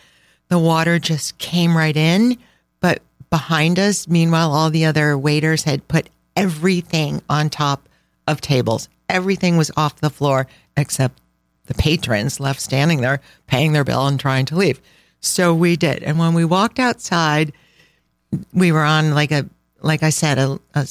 the 0.50 0.60
water 0.60 1.00
just 1.00 1.38
came 1.38 1.76
right 1.76 1.96
in. 1.96 2.38
But 2.84 3.02
behind 3.30 3.80
us, 3.80 4.10
meanwhile, 4.10 4.52
all 4.52 4.70
the 4.70 4.84
other 4.84 5.18
waiters 5.18 5.64
had 5.64 5.88
put 5.88 6.10
everything 6.36 7.22
on 7.30 7.50
top 7.50 7.88
of 8.28 8.42
tables. 8.42 8.90
Everything 9.08 9.56
was 9.56 9.72
off 9.78 10.02
the 10.02 10.10
floor 10.10 10.48
except 10.76 11.22
the 11.68 11.76
patrons 11.76 12.42
left 12.42 12.60
standing 12.60 13.00
there 13.00 13.22
paying 13.48 13.72
their 13.72 13.86
bill 13.86 14.06
and 14.06 14.20
trying 14.20 14.46
to 14.48 14.58
leave. 14.58 14.82
So 15.22 15.54
we 15.54 15.78
did. 15.78 16.04
And 16.04 16.20
when 16.20 16.34
we 16.34 16.44
walked 16.44 16.78
outside, 16.78 17.54
we 18.52 18.74
were 18.74 18.84
on 18.84 19.14
like 19.14 19.32
a, 19.32 19.46
like 19.82 20.04
I 20.04 20.10
said, 20.10 20.38
a, 20.38 20.60
a 20.74 20.86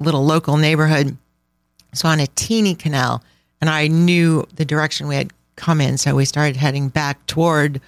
little 0.00 0.24
local 0.24 0.56
neighborhood. 0.56 1.18
So 1.92 2.08
on 2.08 2.20
a 2.20 2.26
teeny 2.28 2.74
canal, 2.74 3.22
and 3.60 3.68
I 3.68 3.88
knew 3.88 4.46
the 4.54 4.64
direction 4.64 5.08
we 5.08 5.16
had 5.16 5.30
come 5.56 5.82
in. 5.82 5.98
So 5.98 6.14
we 6.14 6.24
started 6.24 6.56
heading 6.56 6.88
back 6.88 7.26
toward 7.26 7.82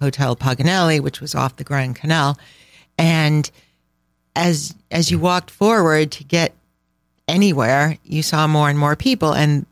Hotel 0.00 0.36
Paganelli, 0.36 1.00
which 1.00 1.20
was 1.20 1.34
off 1.34 1.56
the 1.56 1.64
Grand 1.64 1.96
Canal. 1.96 2.38
And 2.96 3.50
as 4.36 4.74
as 4.90 5.10
you 5.10 5.18
walked 5.18 5.50
forward 5.50 6.10
to 6.12 6.24
get 6.24 6.54
anywhere, 7.26 7.98
you 8.04 8.22
saw 8.22 8.46
more 8.46 8.68
and 8.68 8.78
more 8.78 8.96
people. 8.96 9.32
And 9.34 9.66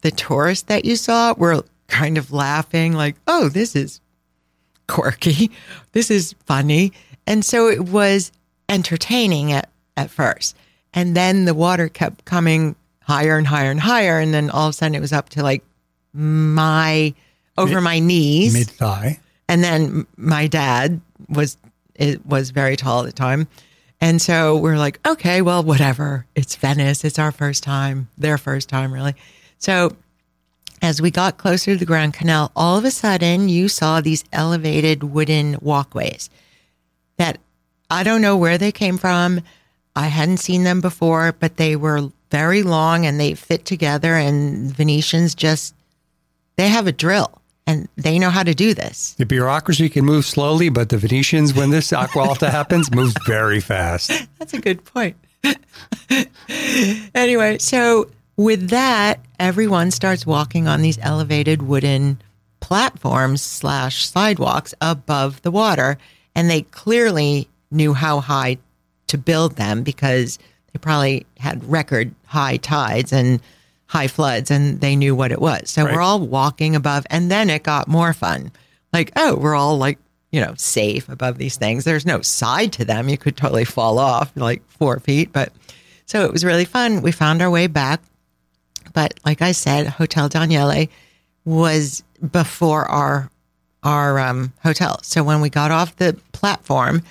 the 0.00 0.10
tourists 0.10 0.64
that 0.64 0.84
you 0.84 0.96
saw 0.96 1.34
were 1.34 1.62
kind 1.88 2.18
of 2.18 2.32
laughing, 2.32 2.92
like, 2.92 3.16
oh, 3.26 3.48
this 3.48 3.76
is 3.76 4.00
quirky. 4.88 5.50
This 5.92 6.10
is 6.10 6.34
funny. 6.44 6.92
And 7.26 7.44
so 7.44 7.68
it 7.68 7.88
was 7.88 8.32
entertaining 8.68 9.52
at, 9.52 9.68
at 9.96 10.10
first. 10.10 10.56
And 10.94 11.16
then 11.16 11.44
the 11.44 11.54
water 11.54 11.88
kept 11.88 12.24
coming 12.24 12.76
higher 13.02 13.36
and 13.36 13.46
higher 13.46 13.70
and 13.70 13.80
higher. 13.80 14.18
And 14.18 14.32
then 14.32 14.50
all 14.50 14.68
of 14.68 14.70
a 14.70 14.72
sudden 14.72 14.94
it 14.94 15.00
was 15.00 15.12
up 15.12 15.28
to 15.30 15.42
like 15.42 15.64
my, 16.12 17.14
over 17.58 17.80
my 17.80 17.98
knees. 17.98 18.52
Mid 18.52 18.68
thigh. 18.68 19.18
And 19.48 19.62
then 19.62 20.06
my 20.16 20.46
dad 20.46 21.00
was 21.28 21.56
it 21.94 22.24
was 22.26 22.50
very 22.50 22.76
tall 22.76 23.00
at 23.00 23.06
the 23.06 23.12
time. 23.12 23.48
And 24.00 24.20
so 24.20 24.56
we're 24.56 24.76
like, 24.76 25.00
okay, 25.06 25.40
well, 25.40 25.62
whatever. 25.62 26.26
It's 26.34 26.56
Venice. 26.56 27.04
It's 27.04 27.18
our 27.18 27.32
first 27.32 27.62
time, 27.62 28.08
their 28.18 28.36
first 28.36 28.68
time, 28.68 28.92
really. 28.92 29.14
So 29.58 29.96
as 30.82 31.00
we 31.00 31.10
got 31.10 31.38
closer 31.38 31.72
to 31.72 31.78
the 31.78 31.86
Grand 31.86 32.12
Canal, 32.12 32.52
all 32.54 32.76
of 32.76 32.84
a 32.84 32.90
sudden 32.90 33.48
you 33.48 33.68
saw 33.68 34.00
these 34.00 34.24
elevated 34.32 35.02
wooden 35.02 35.56
walkways 35.62 36.28
that 37.16 37.38
I 37.90 38.02
don't 38.02 38.20
know 38.20 38.36
where 38.36 38.58
they 38.58 38.72
came 38.72 38.98
from. 38.98 39.40
I 39.94 40.08
hadn't 40.08 40.38
seen 40.38 40.64
them 40.64 40.82
before, 40.82 41.32
but 41.32 41.56
they 41.56 41.76
were 41.76 42.10
very 42.30 42.62
long 42.62 43.06
and 43.06 43.18
they 43.18 43.32
fit 43.34 43.64
together. 43.64 44.14
And 44.14 44.70
Venetians 44.74 45.34
just, 45.34 45.74
they 46.56 46.68
have 46.68 46.86
a 46.86 46.92
drill 46.92 47.40
and 47.66 47.88
they 47.96 48.18
know 48.18 48.30
how 48.30 48.42
to 48.42 48.54
do 48.54 48.74
this. 48.74 49.14
The 49.14 49.26
bureaucracy 49.26 49.88
can 49.88 50.04
move 50.04 50.24
slowly, 50.24 50.68
but 50.68 50.88
the 50.88 50.98
Venetians, 50.98 51.52
when 51.54 51.70
this 51.70 51.92
Acqua 51.92 52.22
Alta 52.28 52.50
happens, 52.50 52.94
moves 52.94 53.14
very 53.26 53.60
fast. 53.60 54.10
That's 54.38 54.54
a 54.54 54.60
good 54.60 54.84
point. 54.84 55.16
anyway, 57.14 57.58
so 57.58 58.10
with 58.36 58.70
that, 58.70 59.20
everyone 59.38 59.90
starts 59.90 60.26
walking 60.26 60.68
on 60.68 60.82
these 60.82 60.98
elevated 61.02 61.62
wooden 61.62 62.20
platforms 62.60 63.42
slash 63.42 64.06
sidewalks 64.06 64.74
above 64.80 65.42
the 65.42 65.50
water, 65.50 65.98
and 66.34 66.48
they 66.48 66.62
clearly 66.62 67.48
knew 67.70 67.94
how 67.94 68.20
high 68.20 68.58
to 69.08 69.18
build 69.18 69.56
them 69.56 69.82
because 69.82 70.38
they 70.72 70.78
probably 70.78 71.26
had 71.38 71.64
record 71.68 72.14
high 72.26 72.56
tides 72.56 73.12
and 73.12 73.40
high 73.86 74.08
floods, 74.08 74.50
and 74.50 74.80
they 74.80 74.96
knew 74.96 75.14
what 75.14 75.32
it 75.32 75.40
was. 75.40 75.70
So 75.70 75.84
Right. 75.84 75.94
we're 75.94 76.00
all 76.00 76.20
walking 76.20 76.74
above, 76.76 77.06
and 77.10 77.30
then 77.30 77.50
it 77.50 77.62
got 77.62 77.88
more 77.88 78.12
fun. 78.12 78.50
Like, 78.92 79.12
oh, 79.16 79.36
we're 79.36 79.54
all 79.54 79.76
like 79.78 79.98
you 80.32 80.40
know, 80.40 80.54
safe 80.56 81.08
above 81.08 81.38
these 81.38 81.56
things. 81.56 81.84
There's 81.84 82.04
no 82.04 82.20
side 82.20 82.72
to 82.74 82.84
them. 82.84 83.08
You 83.08 83.16
could 83.16 83.36
totally 83.36 83.64
fall 83.64 83.98
off 83.98 84.32
like 84.34 84.60
four 84.68 84.98
feet. 85.00 85.32
But 85.32 85.50
so 86.04 86.24
it 86.24 86.32
was 86.32 86.44
really 86.44 86.64
fun. 86.66 87.00
We 87.00 87.10
found 87.12 87.40
our 87.40 87.48
way 87.48 87.68
back. 87.68 88.02
But 88.92 89.14
like 89.24 89.40
I 89.40 89.52
said, 89.52 89.86
Hotel 89.86 90.28
Danieli 90.28 90.88
was 91.44 92.02
before 92.32 92.84
our 92.86 93.30
our 93.82 94.18
um, 94.18 94.52
hotel. 94.62 94.98
So 95.02 95.22
when 95.22 95.40
we 95.40 95.48
got 95.48 95.70
off 95.70 95.96
the 95.96 96.18
platform 96.32 97.02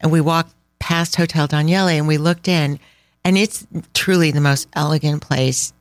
and 0.00 0.12
we 0.12 0.20
walked 0.20 0.54
past 0.78 1.16
Hotel 1.16 1.48
Danieli 1.48 1.98
and 1.98 2.06
we 2.06 2.18
looked 2.18 2.46
in, 2.46 2.78
and 3.24 3.36
it's 3.36 3.66
truly 3.94 4.30
the 4.30 4.40
most 4.40 4.68
elegant 4.74 5.22
place 5.22 5.72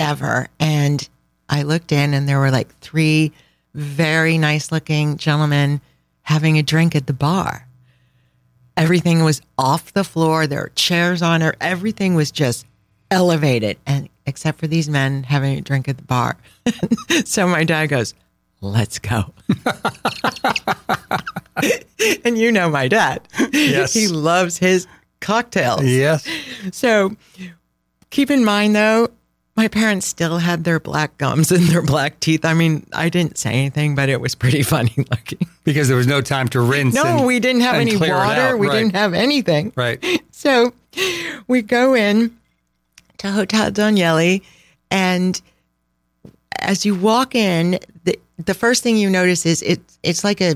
ever. 0.00 0.48
And 0.58 1.08
I 1.48 1.62
looked 1.62 1.92
in, 1.92 2.14
and 2.14 2.28
there 2.28 2.40
were 2.40 2.50
like 2.50 2.76
three 2.80 3.32
very 3.74 4.38
nice 4.38 4.72
looking 4.72 5.16
gentlemen 5.16 5.80
having 6.22 6.58
a 6.58 6.62
drink 6.62 6.96
at 6.96 7.06
the 7.06 7.12
bar. 7.12 7.66
Everything 8.76 9.22
was 9.22 9.42
off 9.58 9.92
the 9.92 10.04
floor. 10.04 10.46
There 10.46 10.62
were 10.62 10.72
chairs 10.74 11.22
on 11.22 11.42
it. 11.42 11.54
Everything 11.60 12.14
was 12.14 12.30
just 12.30 12.66
elevated, 13.10 13.78
and 13.86 14.08
except 14.26 14.58
for 14.58 14.66
these 14.66 14.88
men 14.88 15.24
having 15.24 15.58
a 15.58 15.60
drink 15.60 15.88
at 15.88 15.98
the 15.98 16.04
bar. 16.04 16.36
so 17.24 17.46
my 17.46 17.64
dad 17.64 17.86
goes, 17.86 18.14
"Let's 18.60 18.98
go." 18.98 19.34
and 22.24 22.38
you 22.38 22.50
know 22.50 22.70
my 22.70 22.88
dad. 22.88 23.20
Yes. 23.52 23.92
he 23.92 24.08
loves 24.08 24.56
his 24.56 24.86
cocktails. 25.20 25.84
Yes. 25.84 26.26
So 26.72 27.16
keep 28.10 28.30
in 28.30 28.44
mind 28.44 28.74
though, 28.74 29.08
my 29.60 29.68
parents 29.68 30.06
still 30.06 30.38
had 30.38 30.64
their 30.64 30.80
black 30.80 31.18
gums 31.18 31.52
and 31.52 31.64
their 31.68 31.82
black 31.82 32.18
teeth. 32.20 32.46
I 32.46 32.54
mean, 32.54 32.86
I 32.94 33.10
didn't 33.10 33.36
say 33.36 33.50
anything, 33.50 33.94
but 33.94 34.08
it 34.08 34.18
was 34.18 34.34
pretty 34.34 34.62
funny 34.74 34.94
looking. 34.96 35.46
Because 35.64 35.86
there 35.88 35.98
was 35.98 36.06
no 36.06 36.22
time 36.22 36.48
to 36.48 36.62
rinse. 36.62 36.94
No, 36.94 37.04
and- 37.04 37.26
we 37.26 37.40
didn't 37.40 37.60
have 37.60 37.74
any 37.74 37.94
water. 37.94 38.12
out. 38.14 38.58
We 38.58 38.68
Right. 38.68 38.78
didn't 38.78 38.94
have 38.94 39.12
anything. 39.12 39.72
Right. 39.76 40.02
So 40.32 40.72
we 41.48 41.60
go 41.60 41.94
in 41.94 42.34
to 43.18 43.30
Hotel 43.30 43.70
Danieli, 43.70 44.40
and 44.90 45.38
as 46.60 46.86
you 46.86 46.94
walk 46.94 47.34
in, 47.34 47.78
the 48.04 48.18
the 48.42 48.54
first 48.54 48.82
thing 48.82 48.96
you 48.96 49.10
notice 49.10 49.44
is 49.44 49.60
it 49.60 49.80
it's 50.02 50.24
like 50.24 50.40
a 50.40 50.54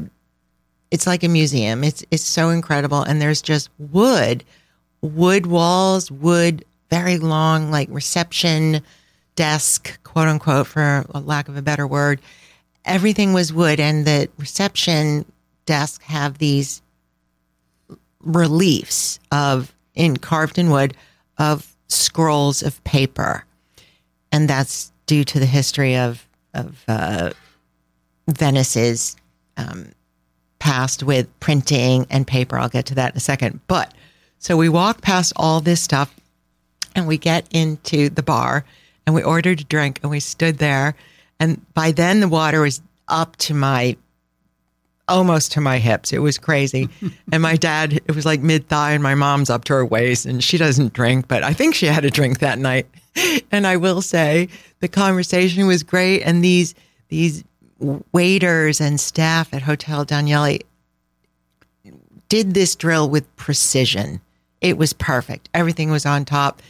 it's 0.91 1.07
like 1.07 1.23
a 1.23 1.29
museum. 1.29 1.85
It's 1.85 2.03
it's 2.11 2.23
so 2.25 2.49
incredible, 2.49 3.03
and 3.03 3.21
there's 3.21 3.43
just 3.43 3.69
wood, 3.79 4.43
wood 5.03 5.45
walls, 5.45 6.11
wood, 6.11 6.65
very 6.95 7.19
long 7.19 7.73
like 7.73 7.89
reception 7.91 8.81
desk, 9.35 9.99
quote 10.05 10.29
unquote, 10.29 10.69
for 10.69 11.05
a 11.13 11.19
lack 11.19 11.49
of 11.49 11.57
a 11.57 11.63
better 11.63 11.89
word. 11.89 12.21
Everything 12.85 13.33
was 13.33 13.53
wood, 13.53 13.81
and 13.81 14.07
the 14.07 14.29
reception 14.39 15.25
desk 15.67 16.03
have 16.05 16.39
these 16.39 16.83
reliefs 18.21 19.19
of 19.33 19.75
in 19.97 20.17
carved 20.17 20.57
in 20.57 20.71
wood 20.71 20.97
of 21.37 21.75
scrolls 21.89 22.63
of 22.63 22.83
paper, 22.85 23.45
and 24.31 24.49
that's 24.49 24.93
due 25.07 25.25
to 25.25 25.41
the 25.41 25.47
history 25.47 25.97
of 25.97 26.29
of 26.53 26.85
uh, 26.87 27.31
Venice's 28.29 29.17
um, 29.57 29.91
past 30.61 31.03
with 31.03 31.27
printing 31.41 32.07
and 32.09 32.25
paper. 32.25 32.57
I'll 32.57 32.69
get 32.69 32.87
to 32.87 32.95
that 32.95 33.15
in 33.15 33.17
a 33.17 33.21
second. 33.21 33.59
But 33.67 33.93
so 34.39 34.57
we 34.57 34.69
walk 34.69 35.01
past 35.01 35.33
all 35.35 35.61
this 35.61 35.81
stuff, 35.81 36.15
and 36.95 37.07
we 37.07 37.19
get 37.19 37.47
into 37.51 38.09
the 38.09 38.23
bar, 38.23 38.65
and 39.07 39.15
we 39.15 39.23
ordered 39.23 39.61
a 39.61 39.65
drink, 39.65 40.01
and 40.03 40.11
we 40.11 40.21
stood 40.21 40.59
there, 40.59 40.95
and 41.41 41.61
by 41.75 41.93
then 41.93 42.21
the 42.21 42.29
water 42.29 42.61
was 42.61 42.81
up 43.09 43.37
to 43.37 43.55
my 43.55 43.97
almost 45.07 45.53
to 45.53 45.61
my 45.61 45.79
hips. 45.79 46.13
It 46.13 46.21
was 46.21 46.39
crazy. 46.39 46.89
and 47.33 47.43
my 47.43 47.57
dad, 47.57 47.93
it 47.93 48.15
was 48.15 48.25
like 48.25 48.41
mid 48.41 48.69
thigh, 48.69 48.93
and 48.93 49.03
my 49.03 49.15
mom's 49.15 49.51
up 49.51 49.65
to 49.65 49.75
her 49.75 49.85
waist, 49.85 50.27
and 50.27 50.43
she 50.43 50.57
doesn't 50.57 50.93
drink, 50.93 51.29
but 51.29 51.43
I 51.43 51.53
think 51.53 51.75
she 51.75 51.87
had 51.87 52.05
a 52.05 52.11
drink 52.11 52.41
that 52.41 52.59
night. 52.59 52.87
And 53.53 53.65
I 53.65 53.77
will 53.77 54.03
say 54.03 54.49
the 54.81 54.89
conversation 54.89 55.69
was 55.69 55.85
great, 55.85 56.23
and 56.23 56.43
these 56.43 56.75
these 57.11 57.45
waiters 58.13 58.81
and 58.81 58.99
staff 58.99 59.55
at 59.55 59.63
Hotel 59.63 60.05
Danieli 60.05 60.63
did 62.29 62.55
this 62.55 62.75
drill 62.75 63.09
with 63.09 63.37
precision. 63.37 64.21
It 64.61 64.79
was 64.79 64.93
perfect. 64.93 65.49
Everything 65.55 65.93
was 65.93 66.05
on 66.05 66.25
top. 66.25 66.61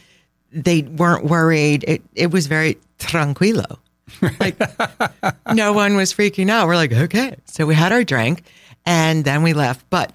They 0.55 0.81
weren't 0.81 1.25
worried. 1.25 1.85
It 1.87 2.01
it 2.15 2.31
was 2.31 2.47
very 2.47 2.77
tranquilo. 2.97 3.77
Like 4.39 4.57
no 5.53 5.73
one 5.73 5.97
was 5.97 6.13
freaking 6.13 6.49
out. 6.49 6.67
We're 6.67 6.75
like, 6.75 6.93
okay. 6.93 7.35
So 7.45 7.65
we 7.65 7.75
had 7.75 7.91
our 7.91 8.03
drink 8.03 8.43
and 8.85 9.25
then 9.25 9.43
we 9.43 9.53
left. 9.53 9.85
But 9.89 10.13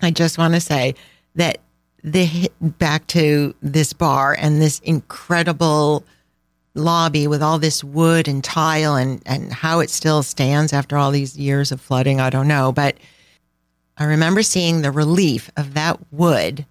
I 0.00 0.10
just 0.10 0.38
want 0.38 0.54
to 0.54 0.60
say 0.60 0.94
that 1.34 1.58
the 2.02 2.50
back 2.60 3.06
to 3.08 3.54
this 3.60 3.92
bar 3.92 4.36
and 4.38 4.62
this 4.62 4.78
incredible 4.80 6.04
lobby 6.74 7.26
with 7.26 7.42
all 7.42 7.58
this 7.58 7.82
wood 7.84 8.28
and 8.28 8.42
tile 8.42 8.94
and, 8.94 9.20
and 9.26 9.52
how 9.52 9.80
it 9.80 9.90
still 9.90 10.22
stands 10.22 10.72
after 10.72 10.96
all 10.96 11.10
these 11.10 11.36
years 11.36 11.72
of 11.72 11.80
flooding, 11.80 12.20
I 12.20 12.30
don't 12.30 12.48
know. 12.48 12.72
But 12.72 12.96
I 13.98 14.04
remember 14.04 14.42
seeing 14.42 14.80
the 14.80 14.90
relief 14.90 15.50
of 15.56 15.74
that 15.74 15.98
wood, 16.10 16.64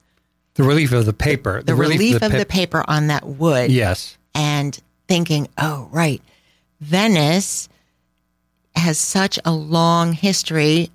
The 0.59 0.65
relief 0.65 0.91
of 0.91 1.05
the 1.05 1.13
paper. 1.13 1.63
the, 1.63 1.73
relief, 1.73 2.21
of 2.21 2.33
the 2.33 2.45
pa- 2.45 2.53
paper 2.53 2.83
on 2.85 3.07
that 3.07 3.25
wood 3.25 3.71
Yes. 3.71 4.17
and 4.35 4.77
thinking, 5.07 5.47
oh, 5.57 5.87
right, 5.89 6.21
Venice 6.81 7.69
has 8.75 8.97
such 8.97 9.39
a 9.45 9.53
long 9.53 10.11
history 10.11 10.91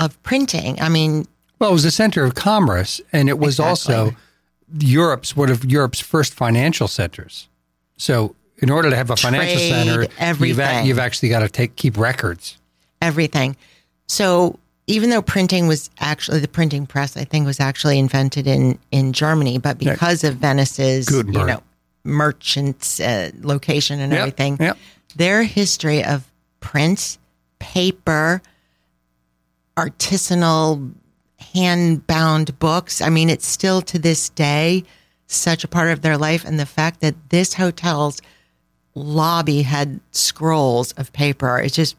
of 0.00 0.20
printing. 0.24 0.80
I 0.80 0.88
mean, 0.88 1.28
Well, 1.60 1.70
it 1.70 1.72
was 1.72 1.84
the 1.84 1.92
center 1.92 2.24
of 2.24 2.34
commerce, 2.34 3.00
and 3.12 3.28
it 3.28 3.38
was 3.38 3.60
also 3.60 4.16
Europe's 4.80 5.36
one 5.36 5.50
of 5.50 5.64
Europe's 5.64 6.00
first 6.00 6.34
financial 6.34 6.88
centers. 6.88 7.46
So, 7.96 8.34
in 8.58 8.70
order 8.70 8.90
to 8.90 8.96
have 8.96 9.10
a 9.10 9.16
financial 9.16 9.56
Trade, 9.56 9.70
center, 9.70 10.44
you've, 10.44 10.58
a- 10.58 10.82
you've 10.84 10.98
actually 10.98 11.28
got 11.28 11.40
to 11.40 11.48
take 11.48 11.76
keep 11.76 11.96
records. 11.96 12.56
everything. 13.00 13.54
So 14.08 14.58
even 14.90 15.10
though 15.10 15.22
printing 15.22 15.68
was 15.68 15.88
actually 16.00 16.40
the 16.40 16.48
printing 16.48 16.84
press, 16.86 17.16
I 17.16 17.24
think 17.24 17.46
was 17.46 17.60
actually 17.60 17.98
invented 17.98 18.46
in 18.46 18.78
in 18.90 19.12
Germany, 19.12 19.58
but 19.58 19.78
because 19.78 20.24
of 20.24 20.36
Venice's 20.36 21.08
Gutenberg. 21.08 21.40
you 21.40 21.46
know 21.46 21.62
merchants 22.02 22.98
uh, 22.98 23.30
location 23.42 24.00
and 24.00 24.12
Yep, 24.12 24.18
everything, 24.20 24.56
yep. 24.58 24.78
their 25.16 25.42
history 25.44 26.02
of 26.02 26.30
prints, 26.60 27.18
paper, 27.58 28.42
artisanal 29.76 30.92
hand 31.52 32.06
bound 32.06 32.58
books. 32.58 33.00
I 33.00 33.10
mean, 33.10 33.30
it's 33.30 33.46
still 33.46 33.82
to 33.82 33.98
this 33.98 34.28
day 34.30 34.84
such 35.26 35.62
a 35.62 35.68
part 35.68 35.90
of 35.90 36.00
their 36.00 36.18
life, 36.18 36.44
and 36.44 36.58
the 36.58 36.66
fact 36.66 37.00
that 37.00 37.14
this 37.30 37.54
hotel's 37.54 38.20
lobby 38.94 39.62
had 39.62 40.00
scrolls 40.10 40.92
of 40.92 41.12
paper. 41.12 41.58
It's 41.58 41.76
just 41.76 41.96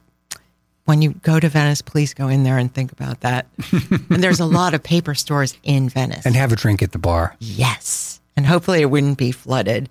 when 0.91 1.01
you 1.01 1.13
go 1.23 1.39
to 1.39 1.47
Venice, 1.47 1.81
please 1.81 2.13
go 2.13 2.27
in 2.27 2.43
there 2.43 2.57
and 2.57 2.73
think 2.73 2.91
about 2.91 3.21
that. 3.21 3.47
and 4.09 4.21
there's 4.21 4.41
a 4.41 4.45
lot 4.45 4.73
of 4.73 4.83
paper 4.83 5.15
stores 5.15 5.57
in 5.63 5.87
Venice. 5.87 6.25
and 6.25 6.35
have 6.35 6.51
a 6.51 6.57
drink 6.57 6.81
at 6.83 6.91
the 6.91 6.99
bar. 6.99 7.35
yes. 7.39 8.19
And 8.35 8.45
hopefully 8.45 8.81
it 8.81 8.89
wouldn't 8.89 9.17
be 9.17 9.31
flooded. 9.31 9.87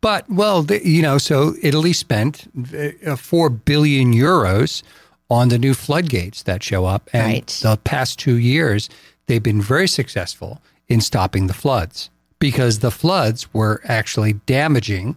But 0.00 0.28
well, 0.28 0.62
the, 0.62 0.84
you 0.86 1.00
know, 1.02 1.18
so 1.18 1.54
Italy 1.62 1.92
spent 1.92 2.48
uh, 3.06 3.14
four 3.16 3.48
billion 3.50 4.12
euros 4.12 4.82
on 5.30 5.48
the 5.48 5.58
new 5.58 5.74
floodgates 5.74 6.42
that 6.44 6.62
show 6.62 6.84
up, 6.86 7.08
and 7.12 7.22
Right. 7.24 7.46
the 7.62 7.76
past 7.84 8.18
two 8.18 8.36
years 8.36 8.88
they've 9.26 9.42
been 9.42 9.60
very 9.62 9.88
successful 9.88 10.60
in 10.88 11.00
stopping 11.00 11.46
the 11.46 11.54
floods 11.54 12.10
because 12.40 12.78
the 12.80 12.90
floods 12.92 13.52
were 13.54 13.80
actually 13.84 14.34
damaging 14.46 15.16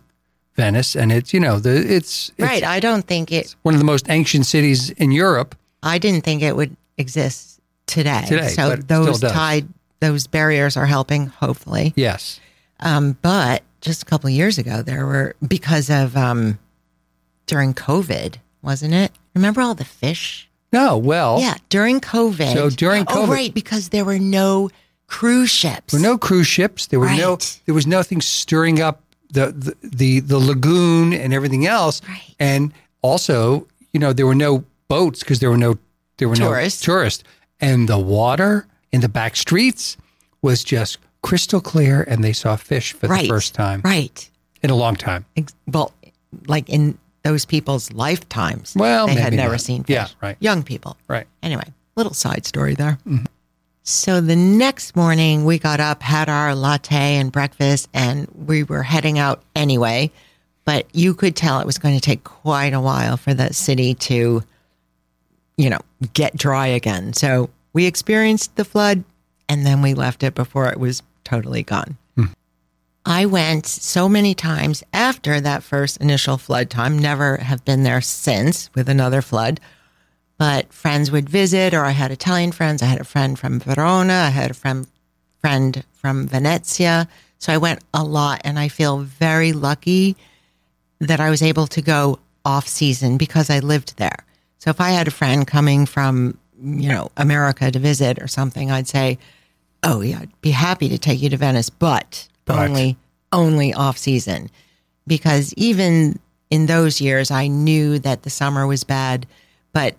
Venice, 0.59 0.95
and 0.95 1.11
it's 1.11 1.33
you 1.33 1.39
know 1.39 1.59
the 1.59 1.75
it's, 1.75 2.29
it's 2.29 2.39
right. 2.39 2.63
I 2.63 2.79
don't 2.79 3.05
think 3.05 3.31
it, 3.31 3.55
one 3.63 3.73
of 3.73 3.79
the 3.79 3.85
most 3.85 4.09
ancient 4.09 4.45
cities 4.45 4.89
in 4.91 5.11
Europe. 5.11 5.55
I 5.81 5.97
didn't 5.97 6.23
think 6.23 6.41
it 6.41 6.55
would 6.55 6.75
exist 6.97 7.59
today. 7.87 8.23
Today, 8.27 8.49
so 8.49 8.69
but 8.69 8.79
it 8.79 8.83
still 8.83 9.05
those 9.05 9.21
tide, 9.21 9.67
those 9.99 10.27
barriers 10.27 10.77
are 10.77 10.85
helping, 10.85 11.27
hopefully. 11.27 11.93
Yes, 11.95 12.39
Um, 12.79 13.17
but 13.21 13.63
just 13.81 14.03
a 14.03 14.05
couple 14.05 14.27
of 14.27 14.33
years 14.33 14.57
ago, 14.57 14.81
there 14.81 15.05
were 15.05 15.35
because 15.47 15.89
of 15.89 16.15
um, 16.17 16.59
during 17.45 17.73
COVID, 17.73 18.35
wasn't 18.61 18.93
it? 18.93 19.11
Remember 19.35 19.61
all 19.61 19.75
the 19.75 19.85
fish? 19.85 20.45
no, 20.71 20.97
well, 20.97 21.39
Yeah, 21.39 21.55
during 21.69 21.99
COVID. 21.99 22.53
So 22.53 22.69
during 22.69 23.05
oh 23.07 23.25
COVID- 23.25 23.29
right, 23.29 23.53
because 23.53 23.89
there 23.89 24.05
were 24.05 24.19
no 24.19 24.69
cruise 25.07 25.49
ships. 25.49 25.91
There 25.93 25.99
were 26.01 26.07
no 26.07 26.17
cruise 26.17 26.45
ships. 26.47 26.87
There 26.87 26.99
were 26.99 27.09
no. 27.15 27.37
There 27.65 27.73
was 27.75 27.87
nothing 27.87 28.21
stirring 28.21 28.81
up 28.81 29.01
the, 29.31 29.51
the 29.51 29.75
the 29.83 30.19
the 30.21 30.39
lagoon 30.39 31.13
and 31.13 31.33
everything 31.33 31.65
else. 31.65 32.01
Right. 32.07 32.35
And 32.39 32.73
also, 33.01 33.67
you 33.93 33.99
know, 33.99 34.13
there 34.13 34.25
were 34.25 34.35
no 34.35 34.63
boats 34.87 35.19
because 35.19 35.39
there 35.39 35.49
were 35.49 35.57
no 35.57 35.77
there 36.17 36.27
were 36.29 36.35
Tourists. 36.35 36.85
no 36.87 36.93
tourists. 36.93 37.23
And 37.61 37.87
the 37.89 37.97
water 37.99 38.67
in 38.91 39.01
the 39.01 39.09
back 39.09 39.35
streets 39.35 39.97
was 40.41 40.63
just 40.63 40.97
crystal 41.21 41.59
clear, 41.61 42.03
and 42.03 42.23
they 42.23 42.33
saw 42.33 42.55
fish 42.55 42.93
for 42.93 43.07
right, 43.07 43.23
the 43.23 43.27
first 43.27 43.53
time 43.53 43.81
Right. 43.83 44.29
in 44.63 44.69
a 44.69 44.75
long 44.75 44.95
time. 44.95 45.25
Well, 45.67 45.91
like 46.47 46.69
in 46.69 46.97
those 47.23 47.45
people's 47.45 47.91
lifetimes. 47.91 48.73
Well, 48.75 49.07
they 49.07 49.15
had 49.15 49.33
never 49.33 49.53
not. 49.53 49.61
seen 49.61 49.83
fish. 49.83 49.93
Yeah, 49.95 50.07
right. 50.21 50.37
Young 50.39 50.63
people. 50.63 50.95
Right. 51.09 51.27
Anyway, 51.43 51.65
little 51.97 52.13
side 52.13 52.45
story 52.45 52.75
there. 52.75 52.97
Mm-hmm. 53.05 53.25
So 53.89 54.21
the 54.21 54.35
next 54.35 54.95
morning, 54.95 55.45
we 55.45 55.57
got 55.57 55.79
up, 55.79 56.03
had 56.03 56.29
our 56.29 56.53
latte 56.53 57.15
and 57.15 57.31
breakfast, 57.31 57.89
and 57.91 58.27
we 58.45 58.61
were 58.61 58.83
heading 58.83 59.17
out 59.17 59.41
anyway. 59.55 60.11
But 60.63 60.85
you 60.93 61.15
could 61.15 61.35
tell 61.35 61.59
it 61.59 61.65
was 61.65 61.79
going 61.79 61.95
to 61.95 62.01
take 62.01 62.23
quite 62.23 62.73
a 62.73 62.79
while 62.79 63.17
for 63.17 63.33
that 63.33 63.55
city 63.55 63.95
to, 63.95 64.43
you 65.57 65.69
know, 65.71 65.79
get 66.13 66.37
dry 66.37 66.67
again. 66.67 67.13
So 67.13 67.49
we 67.73 67.87
experienced 67.87 68.55
the 68.57 68.63
flood 68.63 69.03
and 69.49 69.65
then 69.65 69.81
we 69.81 69.95
left 69.95 70.21
it 70.21 70.35
before 70.35 70.69
it 70.69 70.79
was 70.79 71.01
totally 71.23 71.63
gone. 71.63 71.97
Hmm. 72.15 72.25
I 73.07 73.25
went 73.25 73.65
so 73.65 74.07
many 74.07 74.35
times 74.35 74.83
after 74.93 75.41
that 75.41 75.63
first 75.63 75.97
initial 75.97 76.37
flood 76.37 76.69
time, 76.69 76.99
never 76.99 77.37
have 77.37 77.65
been 77.65 77.81
there 77.81 78.01
since 78.01 78.69
with 78.75 78.87
another 78.87 79.23
flood. 79.23 79.59
But 80.39 80.71
friends 80.73 81.11
would 81.11 81.29
visit, 81.29 81.73
or 81.73 81.83
I 81.83 81.91
had 81.91 82.11
Italian 82.11 82.53
friends. 82.53 82.81
I 82.81 82.85
had 82.85 83.01
a 83.01 83.03
friend 83.03 83.37
from 83.37 83.59
Verona. 83.59 84.13
I 84.13 84.29
had 84.29 84.49
a 84.49 84.55
friend 84.55 84.87
friend 85.41 85.83
from 85.91 86.27
Venezia. 86.27 87.07
So 87.37 87.53
I 87.53 87.57
went 87.57 87.81
a 87.93 88.03
lot, 88.03 88.41
and 88.43 88.57
I 88.57 88.69
feel 88.69 88.99
very 88.99 89.51
lucky 89.53 90.15
that 90.99 91.19
I 91.19 91.29
was 91.29 91.41
able 91.41 91.67
to 91.67 91.81
go 91.81 92.19
off 92.45 92.67
season 92.67 93.17
because 93.17 93.49
I 93.49 93.59
lived 93.59 93.97
there. 93.97 94.25
So 94.59 94.69
if 94.69 94.81
I 94.81 94.89
had 94.91 95.07
a 95.07 95.11
friend 95.11 95.45
coming 95.45 95.85
from, 95.85 96.37
you 96.61 96.89
know, 96.89 97.11
America 97.17 97.69
to 97.69 97.79
visit 97.79 98.21
or 98.21 98.27
something, 98.27 98.71
I'd 98.71 98.87
say, 98.87 99.19
"Oh 99.83 99.99
yeah, 100.01 100.19
I'd 100.21 100.41
be 100.41 100.51
happy 100.51 100.87
to 100.89 100.97
take 100.97 101.21
you 101.21 101.29
to 101.29 101.37
Venice, 101.37 101.69
but, 101.69 102.27
But. 102.45 102.69
only 102.69 102.97
only 103.33 103.73
off 103.73 103.97
season." 103.97 104.49
Because 105.05 105.53
even 105.57 106.19
in 106.49 106.65
those 106.65 107.01
years, 107.01 107.29
I 107.29 107.47
knew 107.47 107.99
that 107.99 108.23
the 108.23 108.29
summer 108.29 108.65
was 108.65 108.83
bad, 108.85 109.25
but 109.73 109.95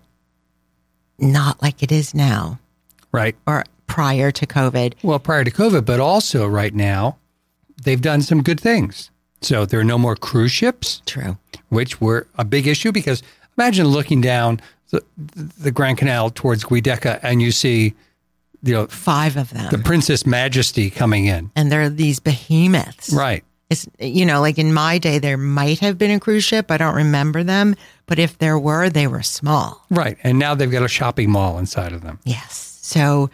not 1.20 1.61
like 1.62 1.83
it 1.83 1.92
is 1.92 2.14
now 2.14 2.59
Right. 3.12 3.37
or 3.46 3.64
prior 3.87 4.30
to 4.30 4.46
COVID. 4.46 4.94
Well, 5.02 5.18
prior 5.18 5.44
to 5.44 5.50
COVID, 5.50 5.85
but 5.85 6.00
also 6.00 6.46
right 6.46 6.74
now, 6.74 7.16
they've 7.83 8.00
done 8.00 8.22
some 8.22 8.42
good 8.42 8.61
things. 8.61 9.11
So 9.42 9.64
there 9.66 9.80
are 9.80 9.85
no 9.85 9.98
more 9.98 10.16
cruise 10.16 10.52
ships. 10.52 11.02
True. 11.06 11.38
which 11.70 12.00
were 12.00 12.26
a 12.37 12.44
big 12.44 12.66
issue 12.66 12.90
because 12.92 13.22
imagine 13.56 13.87
looking 13.87 14.20
down 14.20 14.61
the, 14.90 15.02
the 15.59 15.70
Grand 15.70 15.98
Canal 15.98 16.30
towards 16.30 16.64
Giudecca 16.64 17.20
and 17.22 17.40
you 17.40 17.52
see, 17.52 17.94
you 18.62 18.74
know, 18.74 18.87
Five 18.88 19.37
of 19.37 19.50
them. 19.50 19.70
the 19.70 19.78
Princess 19.78 20.26
Majesty 20.26 20.90
coming 20.90 21.26
in. 21.26 21.50
and 21.56 21.70
there 21.72 21.83
are 21.83 21.88
these 21.88 22.18
behemoths. 22.20 23.12
Right. 23.12 23.44
It's 23.70 23.88
you 24.00 24.26
know, 24.26 24.40
like 24.40 24.59
in 24.59 24.74
my 24.74 24.98
day, 24.98 25.18
there 25.18 25.38
might 25.38 25.78
have 25.78 25.96
been 25.96 26.11
a 26.11 26.18
cruise 26.20 26.44
ship. 26.44 26.70
I 26.70 26.76
don't 26.76 26.94
remember 26.94 27.42
them, 27.44 27.76
but 28.06 28.18
if 28.18 28.37
there 28.38 28.59
were, 28.59 28.90
they 28.90 29.06
were 29.06 29.22
small. 29.22 29.87
Right. 29.90 30.18
And 30.24 30.38
now 30.38 30.54
they've 30.56 30.70
got 30.70 30.83
a 30.83 30.88
shopping 30.88 31.30
mall 31.30 31.56
inside 31.59 31.92
of 31.92 32.02
them. 32.02 32.18
Yes. 32.24 32.78
So 32.83 33.30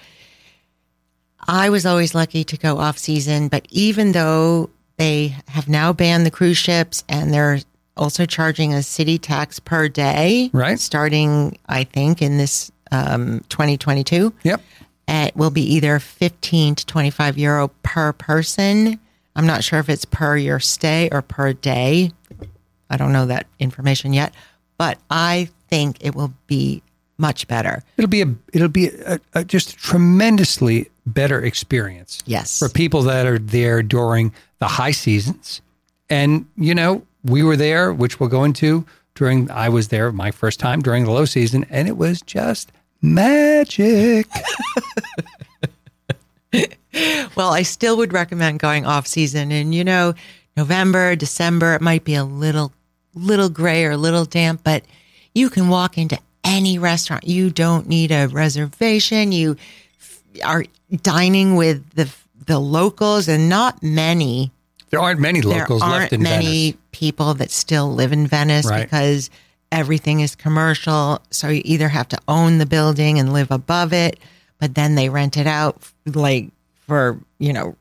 I 1.49 1.70
was 1.70 1.87
always 1.87 2.14
lucky 2.14 2.44
to 2.44 2.57
go 2.57 2.79
off 2.79 2.99
season, 2.99 3.49
but 3.49 3.66
even 3.70 4.12
though 4.12 4.68
they 4.99 5.37
have 5.49 5.68
now 5.68 5.92
banned 5.92 6.27
the 6.27 6.31
cruise 6.31 6.59
ships 6.59 7.05
and 7.09 7.33
they're 7.33 7.61
also 7.96 8.27
charging 8.27 8.75
a 8.75 8.83
city 8.83 9.18
tax 9.18 9.59
per 9.59 9.88
day, 9.88 10.51
Right. 10.53 10.79
Starting, 10.79 11.59
I 11.66 11.85
think, 11.85 12.20
in 12.20 12.37
this 12.37 12.70
um, 12.92 13.40
2022. 13.49 14.33
Yep. 14.42 14.61
It 15.09 15.37
will 15.37 15.51
be 15.51 15.62
either 15.62 15.99
15 15.99 16.75
to 16.75 16.87
25 16.87 17.38
euro 17.38 17.68
per 17.83 18.12
person. 18.12 18.99
I'm 19.37 19.46
not 19.46 19.62
sure 19.62 19.79
if 19.79 19.88
it's 19.88 20.05
per 20.05 20.37
your 20.37 20.59
stay 20.59 21.09
or 21.12 21.22
per 21.22 21.53
day. 21.53 22.11
I 22.90 22.96
don't 22.96 23.12
know 23.12 23.27
that 23.27 23.46
information 23.61 24.12
yet, 24.12 24.35
but 24.79 24.99
I 25.11 25.51
think 25.68 25.99
it 26.05 26.14
will 26.14 26.33
be 26.46 26.83
much 27.18 27.46
better. 27.46 27.83
It'll 27.96 28.09
be 28.11 28.22
a 28.22 28.35
it'll 28.53 28.68
be 28.68 28.88
a, 28.88 29.20
a, 29.35 29.44
just 29.44 29.70
a 29.72 29.77
tremendously 29.77 30.90
better 31.07 31.40
experience 31.42 32.22
Yes. 32.27 32.59
for 32.59 32.68
people 32.68 33.03
that 33.03 33.27
are 33.27 33.38
there 33.38 33.83
during 33.83 34.33
the 34.59 34.66
high 34.68 34.90
seasons. 34.90 35.61
And 36.11 36.46
you 36.57 36.75
know, 36.75 37.03
we 37.25 37.42
were 37.42 37.57
there, 37.57 37.92
which 37.92 38.18
we'll 38.20 38.29
go 38.29 38.44
into 38.44 38.85
during 39.14 39.51
I 39.51 39.68
was 39.68 39.88
there 39.88 40.12
my 40.12 40.31
first 40.31 40.61
time 40.61 40.81
during 40.81 41.05
the 41.05 41.11
low 41.11 41.25
season, 41.25 41.64
and 41.70 41.88
it 41.88 41.96
was 41.96 42.22
just 42.22 42.70
magic. 43.03 44.27
Well, 47.35 47.50
I 47.52 47.62
still 47.62 47.96
would 47.98 48.12
recommend 48.12 48.59
going 48.61 48.87
off 48.87 49.06
season. 49.06 49.52
And 49.52 49.74
you 49.74 49.85
know, 49.85 50.14
November, 50.56 51.14
December, 51.16 51.74
it 51.74 51.80
might 51.82 52.04
be 52.04 52.14
a 52.14 52.24
little, 52.24 52.72
little 53.14 53.48
gray 53.50 53.85
or 53.85 53.92
a 53.92 53.96
little 53.96 54.24
damp, 54.24 54.62
but 54.64 54.85
you 55.35 55.50
can 55.50 55.68
walk 55.68 55.98
into 55.98 56.18
any 56.44 56.78
restaurant. 56.78 57.26
You 57.26 57.50
don't 57.50 57.88
need 57.88 58.11
a 58.12 58.26
reservation. 58.28 59.32
You 59.32 59.56
f- 60.00 60.20
are 60.44 60.64
dining 61.02 61.56
with 61.56 61.88
the 61.90 62.09
the 62.46 62.59
locals, 62.61 63.26
and 63.28 63.48
not 63.48 63.82
many. 63.82 64.52
There 64.90 65.00
aren't 65.00 65.18
many 65.20 65.42
locals 65.42 65.80
there 65.80 65.90
left 65.90 66.00
aren't 66.02 66.12
in 66.12 66.22
many 66.22 66.70
Venice. 66.70 66.76
people 66.92 67.35
that 67.35 67.50
still 67.50 67.92
live 67.92 68.12
in 68.12 68.26
Venice 68.28 68.66
Right. 68.66 68.85
because 68.85 69.30
everything 69.72 70.20
is 70.20 70.37
commercial. 70.37 71.20
So 71.30 71.48
you 71.48 71.61
either 71.64 71.88
have 71.88 72.09
to 72.11 72.18
own 72.28 72.59
the 72.59 72.66
building 72.66 73.18
and 73.18 73.32
live 73.32 73.50
above 73.50 73.92
it, 73.92 74.20
but 74.61 74.76
then 74.76 74.94
they 74.94 75.09
rent 75.09 75.37
it 75.37 75.48
out 75.48 75.76
like 76.06 76.50
for, 76.87 77.20
you 77.38 77.53
know, 77.53 77.77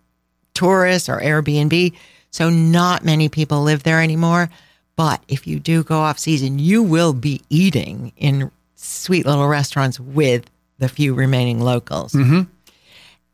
tourists 0.53 1.09
or 1.09 1.19
Airbnb. 1.19 1.93
So 2.31 2.49
not 2.49 3.03
many 3.03 3.29
people 3.29 3.63
live 3.63 3.83
there 3.83 4.01
anymore. 4.01 4.49
But 4.95 5.23
if 5.27 5.45
you 5.45 5.59
do 5.59 5.83
go 5.83 5.99
off 5.99 6.19
season, 6.19 6.59
you 6.59 6.81
will 6.81 7.13
be 7.13 7.41
eating 7.49 8.13
in 8.17 8.51
sweet 8.75 9.25
little 9.25 9.47
restaurants 9.47 9.99
with 9.99 10.45
the 10.77 10.89
few 10.89 11.13
remaining 11.13 11.59
locals. 11.59 12.13
Mm-hmm. 12.13 12.41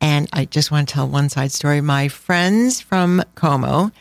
And 0.00 0.28
I 0.32 0.44
just 0.46 0.70
want 0.72 0.88
to 0.88 0.94
tell 0.94 1.08
one 1.08 1.28
side 1.28 1.52
story. 1.52 1.80
My 1.80 2.08
friends 2.08 2.80
from 2.80 3.22
Como 3.36 3.92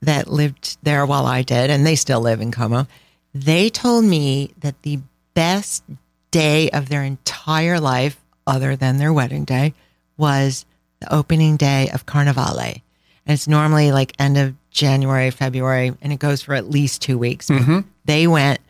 that 0.00 0.28
lived 0.28 0.78
there 0.82 1.04
while 1.04 1.26
I 1.26 1.42
did, 1.42 1.68
and 1.68 1.86
they 1.86 1.96
still 1.96 2.20
live 2.20 2.40
in 2.40 2.50
Como, 2.50 2.86
they 3.34 3.68
told 3.68 4.04
me 4.04 4.52
that 4.60 4.80
the 4.82 5.00
best 5.34 5.84
day 6.30 6.70
of 6.70 6.88
their 6.88 7.02
entire 7.02 7.78
life, 7.80 8.22
other 8.46 8.76
than 8.76 8.96
their 8.96 9.12
wedding 9.12 9.44
day, 9.44 9.74
was 10.16 10.64
the 11.06 11.14
opening 11.14 11.56
day 11.56 11.88
of 11.92 12.06
Carnivale. 12.06 12.82
And 13.26 13.34
it's 13.34 13.48
normally 13.48 13.92
like 13.92 14.12
end 14.18 14.38
of 14.38 14.54
January, 14.70 15.30
February, 15.30 15.92
and 16.00 16.12
it 16.12 16.18
goes 16.18 16.42
for 16.42 16.54
at 16.54 16.70
least 16.70 17.02
two 17.02 17.18
weeks. 17.18 17.48
Mm-hmm. 17.48 17.80
They 18.04 18.26
went 18.26 18.60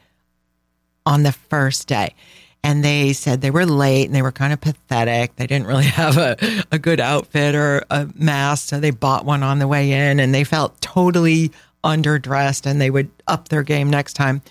on 1.04 1.22
the 1.22 1.32
first 1.32 1.88
day. 1.88 2.14
And 2.62 2.82
they 2.82 3.12
said 3.12 3.42
they 3.42 3.52
were 3.52 3.64
late 3.64 4.06
and 4.06 4.14
they 4.14 4.22
were 4.22 4.32
kind 4.32 4.52
of 4.52 4.60
pathetic. 4.60 5.36
They 5.36 5.46
didn't 5.46 5.68
really 5.68 5.84
have 5.84 6.16
a, 6.16 6.36
a 6.72 6.78
good 6.78 6.98
outfit 6.98 7.54
or 7.54 7.84
a 7.90 8.08
mask. 8.14 8.68
So 8.68 8.80
they 8.80 8.90
bought 8.90 9.24
one 9.24 9.42
on 9.42 9.60
the 9.60 9.68
way 9.68 9.92
in 9.92 10.18
and 10.18 10.34
they 10.34 10.42
felt 10.42 10.80
totally 10.80 11.52
underdressed 11.84 12.66
and 12.66 12.80
they 12.80 12.90
would 12.90 13.10
up 13.28 13.48
their 13.48 13.62
game 13.62 13.88
next 13.88 14.14
time. 14.14 14.42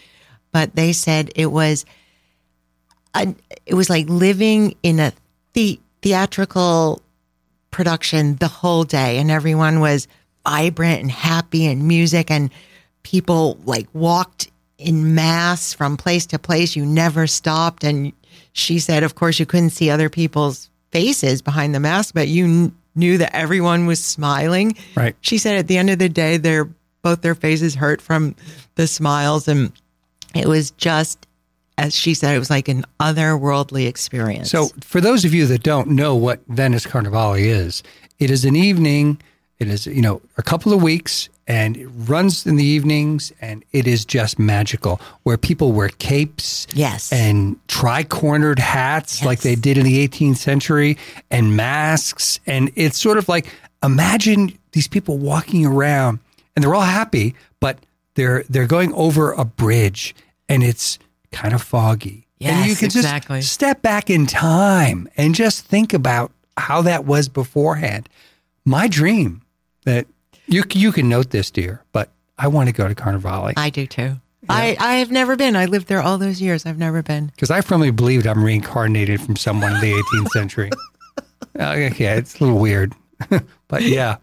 But 0.54 0.76
they 0.76 0.94
said 0.94 1.32
it 1.36 1.48
was, 1.48 1.86
a, 3.14 3.36
it 3.66 3.74
was 3.74 3.90
like 3.90 4.08
living 4.08 4.76
in 4.82 5.00
a 5.00 5.12
the, 5.52 5.80
theatrical 6.02 7.02
production 7.76 8.38
the 8.38 8.48
whole 8.48 8.86
day 8.86 9.18
and 9.18 9.30
everyone 9.30 9.82
was 9.82 10.08
vibrant 10.48 11.02
and 11.02 11.12
happy 11.12 11.66
and 11.66 11.86
music 11.86 12.32
and 12.32 12.50
people 13.04 13.60
like 13.66 13.86
walked 13.94 14.50
in 14.78 15.14
mass 15.14 15.74
from 15.74 15.98
place 15.98 16.26
to 16.26 16.40
place 16.40 16.74
you 16.78 16.86
never 16.86 17.28
stopped 17.28 17.84
and 17.84 18.14
she 18.54 18.80
said 18.80 19.04
of 19.04 19.16
course 19.16 19.40
you 19.42 19.46
couldn't 19.46 19.72
see 19.72 19.90
other 19.90 20.10
people's 20.10 20.70
faces 20.92 21.42
behind 21.42 21.76
the 21.76 21.80
mask 21.82 22.14
but 22.16 22.30
you 22.30 22.46
kn- 22.46 22.76
knew 22.96 23.18
that 23.18 23.36
everyone 23.36 23.86
was 23.86 24.02
smiling 24.02 24.74
Right. 24.96 25.14
she 25.20 25.38
said 25.38 25.58
at 25.58 25.68
the 25.68 25.78
end 25.78 25.90
of 25.90 26.00
the 26.00 26.08
day 26.08 26.38
their 26.38 26.70
both 27.02 27.22
their 27.22 27.36
faces 27.36 27.76
hurt 27.76 28.02
from 28.02 28.36
the 28.76 28.88
smiles 28.88 29.50
and 29.50 29.74
it 30.34 30.48
was 30.48 30.72
just 30.72 31.28
as 31.78 31.94
she 31.96 32.14
said 32.14 32.36
it 32.36 32.40
was 32.40 32.50
like 32.50 32.68
an 32.68 32.84
otherworldly 33.00 33.88
experience 33.88 34.50
So, 34.50 34.68
for 34.82 35.02
those 35.02 35.26
of 35.26 35.34
you 35.34 35.46
that 35.48 35.64
don't 35.64 35.90
know 35.90 36.16
what 36.16 36.40
Venice 36.48 36.86
Carnivale 36.86 37.34
is, 37.36 37.84
it 38.20 38.30
is 38.32 38.46
an 38.46 38.56
evening. 38.56 39.20
It 39.60 39.68
is 39.70 39.86
you 39.88 40.02
know 40.02 40.22
a 40.38 40.44
couple 40.44 40.74
of 40.74 40.82
weeks, 40.84 41.30
and 41.48 41.78
it 41.78 41.88
runs 41.88 42.46
in 42.46 42.56
the 42.58 42.64
evenings, 42.66 43.32
and 43.42 43.64
it 43.72 43.88
is 43.88 44.04
just 44.06 44.38
magical. 44.38 45.00
Where 45.24 45.38
people 45.38 45.72
wear 45.72 45.90
capes, 45.90 46.68
Yes. 46.74 47.12
and 47.14 47.56
tri-cornered 47.68 48.60
hats 48.60 49.24
like 49.24 49.42
they 49.42 49.56
did 49.56 49.78
in 49.78 49.86
the 49.86 50.06
18th 50.08 50.38
century, 50.38 50.98
and 51.32 51.56
masks, 51.56 52.40
and 52.46 52.70
it's 52.76 52.98
sort 52.98 53.18
of 53.18 53.30
like 53.30 53.48
imagine 53.84 54.58
these 54.74 54.88
people 54.90 55.18
walking 55.18 55.66
around, 55.66 56.20
and 56.56 56.64
they're 56.64 56.76
all 56.76 56.82
happy, 56.82 57.36
but 57.62 57.78
they're 58.16 58.44
they're 58.50 58.68
going 58.68 58.94
over 58.94 59.32
a 59.34 59.46
bridge, 59.46 60.14
and 60.50 60.64
it's 60.64 61.00
kind 61.32 61.54
of 61.54 61.62
foggy. 61.62 62.28
and 62.42 62.50
Yes, 62.60 62.68
you 62.70 62.76
can 62.76 62.86
exactly. 62.86 63.40
just 63.42 63.54
step 63.54 63.82
back 63.82 64.10
in 64.10 64.26
time 64.28 65.08
and 65.18 65.34
just 65.36 65.66
think 65.66 65.94
about 65.94 66.32
how 66.58 66.82
that 66.84 67.06
was 67.06 67.30
beforehand. 67.30 68.08
My 68.66 68.88
dream 68.88 69.42
that 69.86 70.08
you 70.48 70.64
you 70.74 70.92
can 70.92 71.10
note 71.10 71.30
this, 71.32 71.52
dear, 71.52 71.84
but 71.92 72.12
I 72.38 72.48
want 72.48 72.68
to 72.70 72.74
go 72.74 72.88
to 72.88 72.96
Carnivale 72.96 73.54
I 73.58 73.70
do 73.70 73.86
too. 73.88 74.16
I, 74.48 74.78
I 74.80 74.96
have 74.98 75.10
never 75.10 75.36
been. 75.36 75.56
I 75.56 75.66
lived 75.66 75.88
there 75.88 76.02
all 76.04 76.20
those 76.20 76.40
years. 76.40 76.68
I've 76.68 76.78
never 76.78 77.02
been. 77.02 77.28
because 77.28 77.50
I 77.50 77.62
firmly 77.62 77.90
believed 77.90 78.28
I'm 78.28 78.44
reincarnated 78.44 79.20
from 79.22 79.36
someone 79.38 79.74
in 79.74 79.82
the 79.82 79.92
18th 80.14 80.30
century. 80.30 80.70
Uh, 81.60 81.90
yeah, 81.98 82.16
it's 82.16 82.40
a 82.40 82.44
little 82.44 82.60
weird, 82.60 82.94
but 83.68 83.82
yeah, 83.82 84.18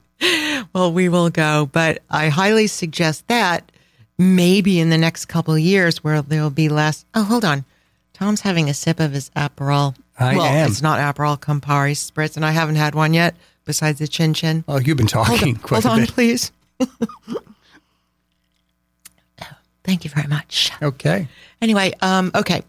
Well, 0.72 0.92
we 0.92 1.08
will 1.08 1.30
go, 1.30 1.66
but 1.72 2.02
I 2.08 2.28
highly 2.28 2.66
suggest 2.68 3.26
that 3.28 3.71
maybe 4.18 4.78
in 4.80 4.90
the 4.90 4.98
next 4.98 5.26
couple 5.26 5.54
of 5.54 5.60
years 5.60 6.02
where 6.04 6.22
there'll 6.22 6.50
be 6.50 6.68
less. 6.68 7.04
Oh, 7.14 7.22
hold 7.24 7.44
on. 7.44 7.64
Tom's 8.12 8.42
having 8.42 8.68
a 8.68 8.74
sip 8.74 9.00
of 9.00 9.12
his 9.12 9.30
Aperol. 9.30 9.96
I 10.18 10.36
well, 10.36 10.44
am. 10.46 10.70
it's 10.70 10.82
not 10.82 10.98
Aperol, 11.00 11.40
Campari 11.40 11.92
Spritz, 11.92 12.36
and 12.36 12.44
I 12.44 12.50
haven't 12.52 12.76
had 12.76 12.94
one 12.94 13.14
yet 13.14 13.34
besides 13.64 13.98
the 13.98 14.06
Chin 14.08 14.34
Chin. 14.34 14.64
oh, 14.68 14.78
you've 14.78 14.96
been 14.96 15.08
Hold 15.08 15.26
talking 15.26 15.54
on, 15.56 15.60
quite 15.62 15.84
hold 15.84 15.98
a 15.98 16.02
on 16.02 16.06
please. 16.06 16.52
Thank 19.84 20.04
you 20.04 20.10
very 20.10 20.28
much. 20.28 20.70
Okay, 20.80 21.26
Anyway, 21.60 21.92
um, 22.00 22.30
okay. 22.34 22.62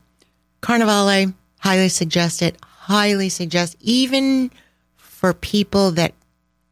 Carnivale, 0.61 1.33
highly 1.59 1.89
suggest 1.89 2.41
it. 2.41 2.55
Highly 2.63 3.29
suggest, 3.29 3.75
even 3.81 4.51
for 4.97 5.33
people 5.33 5.91
that 5.91 6.13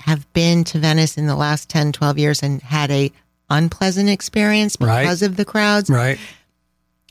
have 0.02 0.32
been 0.34 0.64
to 0.66 0.80
Venice 0.80 1.18
in 1.18 1.28
the 1.28 1.36
last 1.36 1.70
10, 1.70 1.92
12 1.92 2.18
years 2.18 2.44
and 2.44 2.62
had 2.62 2.90
a 2.92 3.12
unpleasant 3.52 4.10
experience 4.10 4.78
Right. 4.80 5.04
because 5.04 5.22
of 5.22 5.36
the 5.38 5.46
crowds. 5.46 5.90
right. 5.90 6.18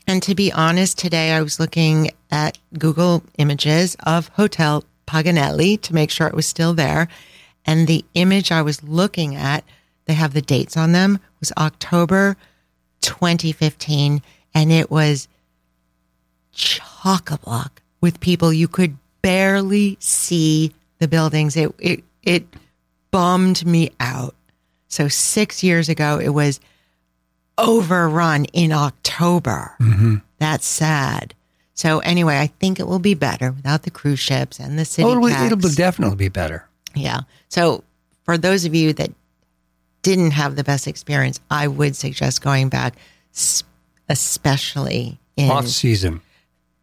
And 0.07 0.21
to 0.23 0.35
be 0.35 0.51
honest, 0.51 0.97
today 0.97 1.31
I 1.31 1.41
was 1.41 1.59
looking 1.59 2.09
at 2.31 2.57
Google 2.77 3.23
images 3.37 3.95
of 4.03 4.27
Hotel 4.29 4.83
Paganelli 5.07 5.79
to 5.81 5.93
make 5.93 6.09
sure 6.11 6.27
it 6.27 6.33
was 6.33 6.47
still 6.47 6.73
there. 6.73 7.07
And 7.65 7.87
the 7.87 8.03
image 8.15 8.51
I 8.51 8.61
was 8.63 8.81
looking 8.83 9.35
at, 9.35 9.63
they 10.05 10.13
have 10.15 10.33
the 10.33 10.41
dates 10.41 10.75
on 10.75 10.91
them, 10.91 11.19
was 11.39 11.51
October 11.57 12.35
2015. 13.01 14.21
And 14.53 14.71
it 14.71 14.89
was 14.89 15.27
chock 16.51 17.31
a 17.31 17.37
block 17.37 17.81
with 18.01 18.19
people. 18.19 18.51
You 18.51 18.67
could 18.67 18.97
barely 19.21 19.97
see 19.99 20.73
the 20.97 21.07
buildings. 21.07 21.55
It, 21.55 21.73
it, 21.79 22.03
it 22.23 22.45
bummed 23.11 23.65
me 23.65 23.91
out. 23.99 24.35
So 24.91 25.07
six 25.07 25.63
years 25.63 25.87
ago, 25.89 26.19
it 26.19 26.29
was 26.29 26.59
overrun 27.57 28.45
in 28.45 28.71
October. 28.73 29.73
Mm-hmm. 29.79 30.15
That's 30.37 30.65
sad. 30.67 31.33
So 31.73 31.99
anyway, 31.99 32.37
I 32.39 32.47
think 32.47 32.79
it 32.79 32.87
will 32.87 32.99
be 32.99 33.13
better 33.13 33.51
without 33.51 33.83
the 33.83 33.89
cruise 33.91 34.19
ships 34.19 34.59
and 34.59 34.77
the 34.77 34.83
city 34.85 35.05
Oh, 35.07 35.11
it'll, 35.25 35.27
it'll 35.45 35.69
definitely 35.71 36.17
be 36.17 36.27
better. 36.29 36.67
yeah. 36.93 37.21
So 37.47 37.83
for 38.25 38.37
those 38.37 38.65
of 38.65 38.75
you 38.75 38.91
that 38.93 39.11
didn't 40.01 40.31
have 40.31 40.55
the 40.57 40.63
best 40.63 40.87
experience, 40.87 41.39
I 41.49 41.67
would 41.67 41.95
suggest 41.95 42.41
going 42.41 42.67
back, 42.69 42.95
especially 44.09 45.19
in 45.37 45.49
Off 45.51 45.67
season. 45.67 46.21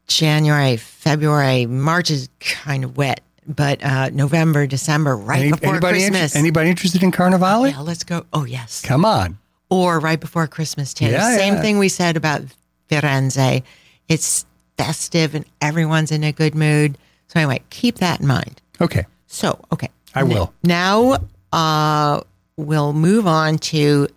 January, 0.07 0.77
February. 0.79 1.67
March 1.67 2.11
is 2.11 2.29
kind 2.41 2.85
of 2.85 2.97
wet, 2.97 3.21
but 3.49 3.83
uh, 3.83 4.11
November, 4.11 4.67
December, 4.67 5.17
right 5.17 5.41
Any- 5.41 5.51
before 5.53 5.71
anybody, 5.71 6.03
inter- 6.05 6.19
Christmas. 6.19 6.37
anybody 6.37 6.71
interested 6.71 7.03
in 7.03 7.11
Carnivale? 7.11 7.71
yeah, 7.71 7.81
let's 7.81 8.05
go. 8.05 8.27
Oh 8.33 8.45
yes. 8.45 8.83
Come 8.83 9.05
on. 9.05 9.39
or 9.71 9.99
right 10.01 10.21
before 10.21 10.47
Christmas 10.47 10.93
too. 10.95 11.07
Yeah, 11.07 11.37
Same 11.37 11.55
yeah. 11.55 11.61
thing 11.63 11.79
we 11.79 11.89
said 11.89 12.17
about 12.17 12.43
Firenze. 12.91 13.63
It's 14.09 14.45
festive 14.77 15.35
and 15.35 15.45
everyone's 15.61 16.13
in 16.13 16.23
a 16.25 16.33
good 16.33 16.55
mood. 16.55 16.97
So 17.29 17.41
anyway, 17.41 17.61
keep 17.71 17.97
that 17.97 18.21
in 18.21 18.27
mind. 18.27 18.61
Okay. 18.81 19.05
So 19.27 19.59
okay, 19.73 19.89
I 20.15 20.23
will. 20.23 20.53
Now 20.63 21.19
uh, 21.53 22.21
we'll 22.57 22.93
move 22.93 23.27
on 23.27 23.59
to 23.59 24.09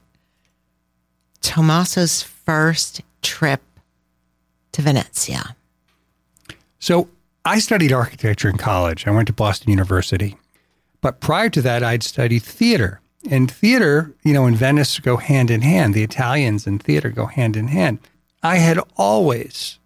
Tommaso's 1.41 2.21
first 2.23 3.01
trip 3.21 3.61
to 4.73 4.81
Venezia. 4.81 5.55
So 6.79 7.09
I 7.43 7.57
studied 7.59 7.91
architecture 7.91 8.49
in 8.49 8.57
college. 8.57 9.07
I 9.07 9.11
went 9.11 9.27
to 9.27 9.33
Boston 9.33 9.71
University. 9.71 10.37
But 11.01 11.19
prior 11.19 11.49
to 11.49 11.61
that, 11.63 11.83
I'd 11.83 12.03
studied 12.03 12.43
theater. 12.43 13.01
And 13.29 13.49
theater, 13.49 14.13
you 14.23 14.33
know, 14.33 14.45
in 14.45 14.55
Venice 14.55 14.99
go 14.99 15.17
hand 15.17 15.49
in 15.49 15.61
hand. 15.61 15.93
The 15.93 16.03
Italians 16.03 16.67
and 16.67 16.81
theater 16.81 17.09
go 17.09 17.25
hand 17.25 17.55
in 17.55 17.67
hand. 17.67 17.99
I 18.43 18.57
had 18.57 18.79
always, 18.95 19.79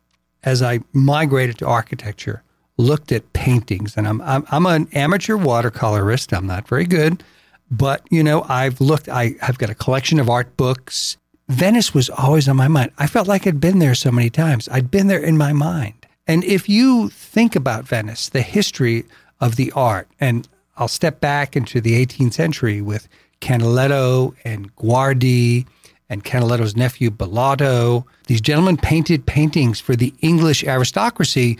as 0.43 0.61
I 0.61 0.81
migrated 0.91 1.57
to 1.59 1.67
architecture, 1.67 2.43
looked 2.77 3.13
at 3.13 3.31
paintings. 3.31 3.95
And 3.95 4.05
I'm, 4.05 4.21
I'm, 4.21 4.45
I'm 4.51 4.65
an 4.65 4.89
amateur 4.93 5.37
watercolorist. 5.37 6.35
I'm 6.35 6.47
not 6.47 6.67
very 6.67 6.85
good. 6.85 7.23
But, 7.71 8.01
you 8.11 8.23
know, 8.23 8.45
I've 8.49 8.81
looked, 8.81 9.07
I, 9.07 9.35
I've 9.41 9.57
got 9.57 9.69
a 9.69 9.75
collection 9.75 10.19
of 10.19 10.29
art 10.29 10.55
books. 10.57 11.17
Venice 11.47 11.93
was 11.93 12.09
always 12.09 12.49
on 12.49 12.57
my 12.57 12.67
mind. 12.67 12.91
I 12.97 13.07
felt 13.07 13.27
like 13.27 13.47
I'd 13.47 13.61
been 13.61 13.79
there 13.79 13.95
so 13.95 14.11
many 14.11 14.29
times. 14.29 14.67
I'd 14.69 14.91
been 14.91 15.07
there 15.07 15.23
in 15.23 15.37
my 15.37 15.53
mind. 15.53 16.04
And 16.27 16.43
if 16.43 16.67
you 16.67 17.09
think 17.09 17.55
about 17.55 17.85
Venice, 17.85 18.29
the 18.29 18.41
history 18.41 19.05
of 19.39 19.55
the 19.55 19.71
art, 19.73 20.07
and 20.19 20.47
I'll 20.77 20.87
step 20.87 21.19
back 21.19 21.55
into 21.55 21.79
the 21.79 22.03
18th 22.05 22.33
century 22.33 22.81
with 22.81 23.07
Canaletto 23.41 24.35
and 24.43 24.75
Guardi 24.75 25.65
and 26.09 26.23
Canaletto's 26.23 26.75
nephew 26.75 27.09
Bellotto. 27.09 28.05
These 28.27 28.41
gentlemen 28.41 28.77
painted 28.77 29.25
paintings 29.25 29.79
for 29.79 29.95
the 29.95 30.13
English 30.21 30.63
aristocracy, 30.63 31.57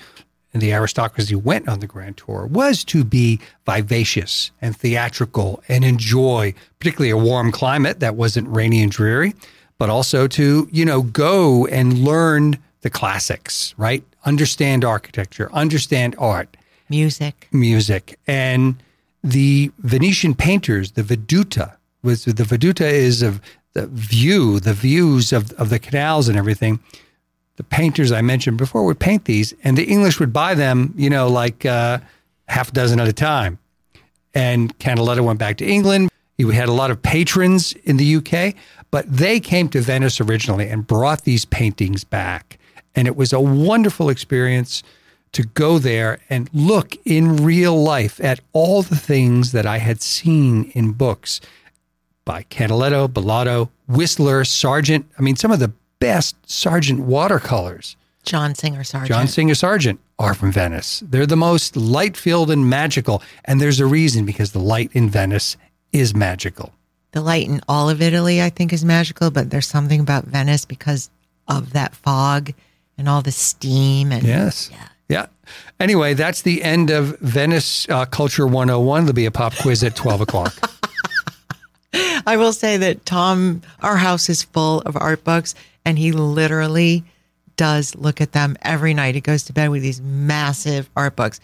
and 0.54 0.62
the 0.62 0.74
aristocracy 0.74 1.36
went 1.36 1.68
on 1.68 1.80
the 1.80 1.88
Grand 1.88 2.18
Tour, 2.18 2.48
was 2.48 2.84
to 2.86 3.04
be 3.04 3.40
vivacious 3.66 4.52
and 4.62 4.76
theatrical 4.76 5.62
and 5.68 5.84
enjoy, 5.84 6.54
particularly 6.80 7.12
a 7.12 7.18
warm 7.18 7.52
climate 7.52 8.00
that 8.00 8.16
wasn't 8.16 8.48
rainy 8.48 8.82
and 8.82 8.92
dreary, 8.92 9.36
but 9.78 9.90
also 9.90 10.28
to, 10.28 10.68
you 10.72 10.86
know, 10.86 11.02
go 11.02 11.66
and 11.68 12.00
learn 12.00 12.58
the 12.82 12.90
classics, 12.90 13.74
right? 13.78 14.04
Understand 14.26 14.84
architecture, 14.84 15.50
understand 15.54 16.16
art, 16.18 16.58
Music. 16.90 17.48
music. 17.52 18.20
And 18.28 18.76
the 19.24 19.72
Venetian 19.80 20.36
painters, 20.36 20.92
the 20.92 21.04
Veduta, 21.04 21.76
was 22.04 22.26
the 22.26 22.34
Veduta 22.34 22.82
is 22.86 23.22
of 23.22 23.42
the 23.74 23.88
view, 23.88 24.60
the 24.60 24.74
views 24.74 25.34
of, 25.34 25.52
of 25.54 25.70
the 25.70 25.80
canals 25.80 26.28
and 26.28 26.38
everything. 26.38 26.80
The 27.58 27.64
painters 27.64 28.12
I 28.12 28.22
mentioned 28.22 28.58
before 28.58 28.86
would 28.86 29.00
paint 29.00 29.26
these, 29.26 29.54
and 29.64 29.78
the 29.78 29.86
English 29.86 30.20
would 30.20 30.34
buy 30.34 30.56
them, 30.56 30.94
you 30.98 31.10
know, 31.10 31.28
like 31.28 31.66
uh, 31.66 32.00
half 32.48 32.70
a 32.70 32.72
dozen 32.72 33.00
at 33.00 33.08
a 33.08 33.14
time. 33.14 33.60
And 34.34 34.78
Canaletto 34.80 35.24
went 35.24 35.40
back 35.40 35.58
to 35.58 35.66
England. 35.66 36.10
He 36.38 36.44
had 36.54 36.68
a 36.68 36.74
lot 36.74 36.92
of 36.92 37.02
patrons 37.02 37.74
in 37.84 37.98
the 37.98 38.18
UK, 38.18 38.56
but 38.92 39.06
they 39.10 39.40
came 39.40 39.70
to 39.70 39.82
Venice 39.82 40.20
originally 40.20 40.68
and 40.68 40.86
brought 40.86 41.24
these 41.24 41.46
paintings 41.46 42.04
back. 42.04 42.60
And 42.96 43.08
it 43.08 43.16
was 43.16 43.34
a 43.34 43.40
wonderful 43.40 44.10
experience 44.10 44.84
to 45.34 45.44
go 45.44 45.80
there 45.80 46.20
and 46.30 46.50
look 46.54 46.96
in 47.06 47.44
real 47.44 47.76
life 47.82 48.24
at 48.24 48.40
all 48.54 48.82
the 48.82 48.96
things 48.96 49.52
that 49.52 49.66
I 49.66 49.80
had 49.80 50.02
seen 50.02 50.72
in 50.74 50.94
books 50.94 51.42
by 52.24 52.44
Canaletto, 52.44 53.08
Bellotto, 53.10 53.70
Whistler, 53.88 54.46
Sargent. 54.46 55.06
I 55.20 55.22
mean, 55.22 55.36
some 55.36 55.52
of 55.52 55.60
the 55.60 55.74
best 56.00 56.36
Sargent 56.50 57.02
watercolors. 57.02 57.98
John 58.24 58.56
Singer 58.56 58.84
Sargent. 58.84 59.10
John 59.10 59.28
Singer 59.28 59.54
Sargent 59.56 60.00
are 60.18 60.34
from 60.34 60.52
Venice. 60.52 61.04
They're 61.06 61.28
the 61.28 61.36
most 61.36 61.76
light 61.76 62.16
filled 62.18 62.50
and 62.50 62.68
magical. 62.70 63.22
And 63.44 63.62
there's 63.62 63.80
a 63.80 63.86
reason 63.86 64.26
because 64.26 64.54
the 64.54 64.60
light 64.60 64.90
in 64.94 65.10
Venice 65.10 65.58
is 65.92 66.16
magical. 66.16 66.74
the 67.12 67.22
light 67.22 67.48
in 67.48 67.62
all 67.70 67.90
of 67.90 68.02
Italy, 68.02 68.42
I 68.42 68.50
think, 68.50 68.74
is 68.74 68.84
magical, 68.84 69.32
but 69.32 69.50
there's 69.50 69.68
something 69.68 70.00
about 70.02 70.26
Venice 70.26 70.66
because 70.66 71.10
of 71.48 71.72
that 71.74 71.96
fog 71.96 72.54
and 72.98 73.10
all 73.10 73.22
the 73.22 73.32
steam 73.32 74.12
and 74.12 74.24
Yes. 74.24 74.70
Yeah. 74.72 74.88
Anyway, 75.80 76.14
that's 76.14 76.42
the 76.42 76.64
end 76.64 76.90
of 76.90 77.20
Venice 77.20 77.88
uh, 77.90 78.06
Culture 78.06 78.48
101. 78.48 79.04
There'll 79.04 79.14
be 79.14 79.26
a 79.26 79.32
pop 79.32 79.56
quiz 79.58 79.84
at 79.84 79.96
12 79.96 80.22
o'clock. 80.22 80.54
I 82.26 82.38
will 82.38 82.54
say 82.54 82.78
that 82.78 83.06
Tom, 83.06 83.62
our 83.82 83.98
house 83.98 84.30
is 84.30 84.44
full 84.44 84.82
of 84.82 84.98
art 84.98 85.24
books, 85.24 85.54
and 85.86 86.00
he 86.00 86.12
literally 86.12 87.04
does 87.56 87.96
look 87.96 88.20
at 88.20 88.32
them 88.32 88.58
every 88.64 88.94
night. 88.94 89.16
He 89.16 89.22
goes 89.22 89.44
to 89.44 89.54
bed 89.54 89.70
with 89.70 89.82
these 89.82 90.02
massive 90.02 90.90
art 90.96 91.16
books, 91.16 91.40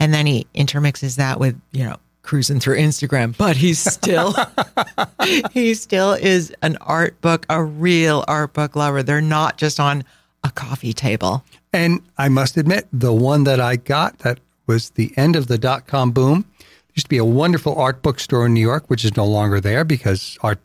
and 0.00 0.14
then 0.14 0.26
he 0.26 0.46
intermixes 0.54 1.16
that 1.16 1.40
with 1.40 1.60
you 1.72 1.84
know 1.84 1.96
cruising 2.22 2.60
through 2.60 2.78
Instagram. 2.78 3.36
But 3.36 3.56
he's 3.56 3.80
still 3.80 4.34
he 5.52 5.74
still 5.74 6.12
is 6.12 6.54
an 6.62 6.76
art 6.80 7.20
book, 7.20 7.44
a 7.50 7.62
real 7.62 8.24
art 8.28 8.52
book 8.54 8.76
lover. 8.76 9.02
They're 9.02 9.20
not 9.20 9.58
just 9.58 9.80
on 9.80 10.04
a 10.44 10.50
coffee 10.50 10.92
table. 10.92 11.44
And 11.72 12.00
I 12.18 12.28
must 12.28 12.56
admit, 12.56 12.86
the 12.92 13.12
one 13.12 13.44
that 13.44 13.60
I 13.60 13.76
got 13.76 14.18
that 14.20 14.40
was 14.66 14.90
the 14.90 15.12
end 15.16 15.36
of 15.36 15.46
the 15.46 15.58
dot 15.58 15.86
com 15.86 16.10
boom. 16.10 16.44
There 16.58 16.66
used 16.94 17.06
to 17.06 17.10
be 17.10 17.18
a 17.18 17.24
wonderful 17.24 17.74
art 17.76 18.02
bookstore 18.02 18.46
in 18.46 18.54
New 18.54 18.60
York, 18.60 18.84
which 18.88 19.04
is 19.04 19.16
no 19.16 19.24
longer 19.24 19.60
there 19.60 19.84
because 19.84 20.36
art 20.42 20.58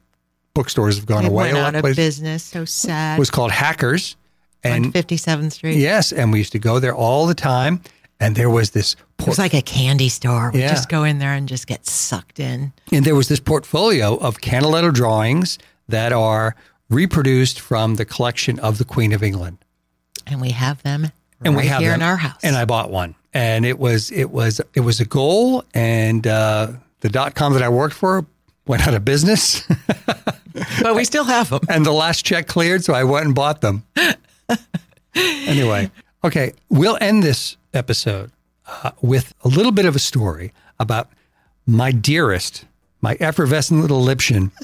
bookstores 0.54 0.98
have 0.98 1.06
gone 1.06 1.26
away. 1.26 1.46
went 1.54 1.58
a 1.58 1.62
lot 1.62 1.68
out 1.68 1.76
of 1.76 1.82
places. 1.82 1.98
business. 1.98 2.44
So 2.44 2.66
sad. 2.66 3.18
It 3.18 3.20
was 3.20 3.30
called 3.32 3.52
Hackers. 3.52 4.16
on 4.66 4.72
And 4.72 4.94
57th 4.94 5.52
Street. 5.54 5.78
yes, 5.78 6.12
and 6.12 6.32
we 6.32 6.40
used 6.40 6.52
to 6.54 6.60
go 6.60 6.80
there 6.80 6.96
all 6.96 7.28
the 7.28 7.36
time. 7.36 7.82
And 8.20 8.36
there 8.36 8.50
was 8.50 8.72
this 8.72 8.96
It 9.20 9.28
was 9.28 9.38
like 9.38 9.54
a 9.54 9.62
candy 9.62 10.10
store. 10.10 10.50
We 10.52 10.62
Yeah. 10.62 10.70
just 10.70 10.90
go 10.90 11.04
in 11.04 11.20
there 11.20 11.34
and 11.34 11.48
just 11.48 11.68
get 11.68 11.86
sucked 11.86 12.40
in. 12.40 12.74
and 12.92 13.06
there 13.06 13.14
was 13.16 13.28
this 13.28 13.40
portfolio 13.40 14.16
of 14.18 14.40
Canaletto 14.42 14.92
drawings 14.92 15.60
that 15.88 16.12
are 16.12 16.56
reproduced 16.90 17.60
from 17.60 17.96
the 17.96 18.06
collection 18.06 18.58
of 18.60 18.80
the 18.80 18.86
Queen 18.86 19.14
of 19.14 19.22
England. 19.22 19.60
And 20.28 20.42
we 20.42 20.52
have 20.52 20.84
them 20.84 21.12
and 21.44 21.56
right 21.56 21.64
we 21.64 21.68
have 21.68 21.82
here 21.82 21.92
them. 21.92 22.02
in 22.02 22.08
our 22.08 22.18
house. 22.18 22.40
And 22.44 22.56
I 22.56 22.66
bought 22.66 22.90
one, 22.90 23.16
and 23.34 23.66
it 23.66 23.80
was 23.80 24.12
it 24.12 24.30
was 24.32 24.62
it 24.74 24.82
was 24.82 25.00
a 25.00 25.06
goal. 25.06 25.64
And 25.74 26.26
uh, 26.26 26.74
the 27.02 27.10
dot 27.10 27.36
com 27.36 27.54
that 27.54 27.62
I 27.62 27.70
worked 27.70 27.96
for 27.96 28.26
went 28.66 28.88
out 28.88 28.94
of 28.94 29.06
business, 29.06 29.66
but 30.82 30.96
we 30.96 31.06
still 31.06 31.24
have 31.24 31.50
them. 31.50 31.62
and 31.70 31.86
the 31.86 31.94
last 31.94 32.26
check 32.26 32.48
cleared, 32.48 32.84
so 32.84 32.94
I 32.94 33.04
went 33.04 33.26
and 33.26 33.36
bought 33.36 33.62
them. 33.62 33.84
anyway, 35.16 35.90
okay, 36.24 36.54
we'll 36.70 36.98
end 37.00 37.24
this 37.24 37.56
episode 37.74 38.32
uh, 38.68 38.92
with 39.02 39.34
a 39.44 39.48
little 39.48 39.72
bit 39.72 39.86
of 39.86 39.96
a 39.96 40.00
story 40.00 40.52
about 40.80 41.10
my 41.66 41.92
dearest, 41.92 42.66
my 43.02 43.16
effervescent 43.20 43.82
little 43.82 44.04
Lipshin. 44.04 44.52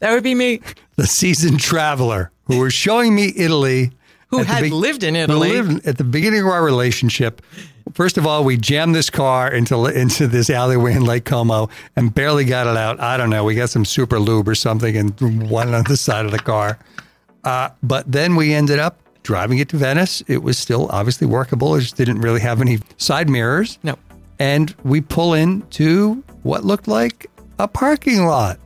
That 0.00 0.12
would 0.12 0.22
be 0.22 0.34
me, 0.34 0.60
the 0.96 1.06
seasoned 1.06 1.60
traveler 1.60 2.30
who 2.44 2.60
was 2.60 2.72
showing 2.72 3.14
me 3.14 3.32
Italy. 3.36 3.90
Who 4.28 4.42
had 4.42 4.62
be- 4.62 4.70
lived 4.70 5.02
in 5.02 5.16
Italy. 5.16 5.50
lived 5.52 5.86
at 5.86 5.98
the 5.98 6.04
beginning 6.04 6.40
of 6.40 6.46
our 6.46 6.62
relationship. 6.64 7.42
First 7.94 8.18
of 8.18 8.26
all, 8.26 8.44
we 8.44 8.56
jammed 8.56 8.94
this 8.94 9.08
car 9.10 9.50
into 9.50 9.86
into 9.86 10.26
this 10.26 10.50
alleyway 10.50 10.92
in 10.94 11.04
Lake 11.04 11.24
Como 11.24 11.70
and 11.96 12.14
barely 12.14 12.44
got 12.44 12.66
it 12.66 12.76
out. 12.76 13.00
I 13.00 13.16
don't 13.16 13.30
know. 13.30 13.44
We 13.44 13.54
got 13.54 13.70
some 13.70 13.84
super 13.84 14.18
lube 14.18 14.48
or 14.48 14.54
something 14.54 14.96
and 14.96 15.18
one 15.50 15.74
on 15.74 15.84
the 15.84 15.96
side 15.96 16.26
of 16.26 16.30
the 16.30 16.38
car. 16.38 16.78
Uh, 17.44 17.70
but 17.82 18.10
then 18.10 18.36
we 18.36 18.52
ended 18.52 18.78
up 18.78 19.00
driving 19.22 19.58
it 19.58 19.68
to 19.70 19.76
Venice. 19.76 20.22
It 20.26 20.42
was 20.42 20.58
still 20.58 20.88
obviously 20.90 21.26
workable. 21.26 21.74
It 21.76 21.80
just 21.80 21.96
didn't 21.96 22.20
really 22.20 22.40
have 22.40 22.60
any 22.60 22.78
side 22.98 23.28
mirrors. 23.30 23.78
No. 23.82 23.96
And 24.38 24.74
we 24.84 25.00
pull 25.00 25.34
into 25.34 26.22
what 26.42 26.64
looked 26.64 26.88
like 26.88 27.26
a 27.58 27.66
parking 27.66 28.26
lot. 28.26 28.58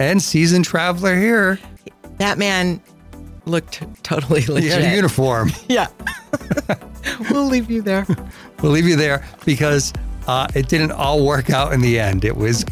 And 0.00 0.20
seasoned 0.22 0.64
traveler 0.64 1.16
here. 1.16 1.58
That 2.18 2.38
man 2.38 2.80
looked 3.48 3.82
totally 4.02 4.44
legit. 4.46 4.82
A 4.82 4.94
uniform. 4.94 5.50
Yeah. 5.68 5.88
we'll 7.30 7.46
leave 7.46 7.70
you 7.70 7.82
there. 7.82 8.06
We'll 8.60 8.72
leave 8.72 8.88
you 8.88 8.96
there 8.96 9.24
because 9.44 9.92
uh, 10.26 10.48
it 10.52 10.68
didn't 10.68 10.90
all 10.90 11.24
work 11.24 11.48
out 11.48 11.72
in 11.72 11.80
the 11.80 12.00
end. 12.00 12.24
It 12.24 12.36
was, 12.36 12.64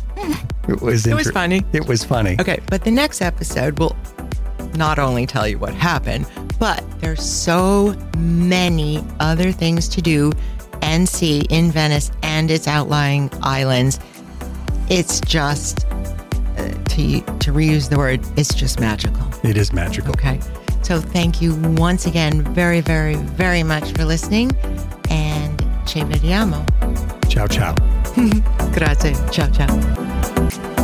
it 0.66 0.82
was, 0.82 1.06
It 1.06 1.14
was 1.14 1.30
funny. 1.30 1.62
It 1.72 1.86
was 1.86 2.02
funny. 2.02 2.36
Okay, 2.40 2.58
but 2.66 2.82
the 2.82 2.90
next 2.90 3.22
episode 3.22 3.78
will 3.78 3.96
not 4.74 4.98
only 4.98 5.26
tell 5.26 5.46
you 5.46 5.58
what 5.60 5.74
happened, 5.74 6.26
but 6.58 6.82
there's 7.00 7.22
so 7.22 7.94
many 8.18 9.04
other 9.20 9.52
things 9.52 9.86
to 9.90 10.02
do 10.02 10.32
and 10.82 11.08
see 11.08 11.42
in 11.50 11.70
Venice 11.70 12.10
and 12.24 12.50
its 12.50 12.66
outlying 12.66 13.30
islands. 13.42 14.00
It's 14.88 15.20
just 15.20 15.86
uh, 15.86 16.68
to 16.68 17.20
to 17.20 17.52
reuse 17.52 17.90
the 17.90 17.96
word, 17.98 18.20
it's 18.36 18.54
just 18.54 18.80
magical. 18.80 19.26
It 19.42 19.56
is 19.56 19.72
magical. 19.72 20.10
Okay. 20.10 20.40
So 20.86 21.00
thank 21.00 21.42
you 21.42 21.56
once 21.76 22.06
again 22.06 22.42
very, 22.54 22.80
very, 22.80 23.16
very 23.16 23.64
much 23.64 23.90
for 23.90 24.04
listening. 24.04 24.52
And 25.10 25.60
ci 25.84 26.04
vediamo. 26.04 26.64
Ciao, 27.28 27.48
ciao. 27.48 27.74
Grazie. 28.72 29.16
Ciao, 29.32 29.50
ciao. 29.50 30.75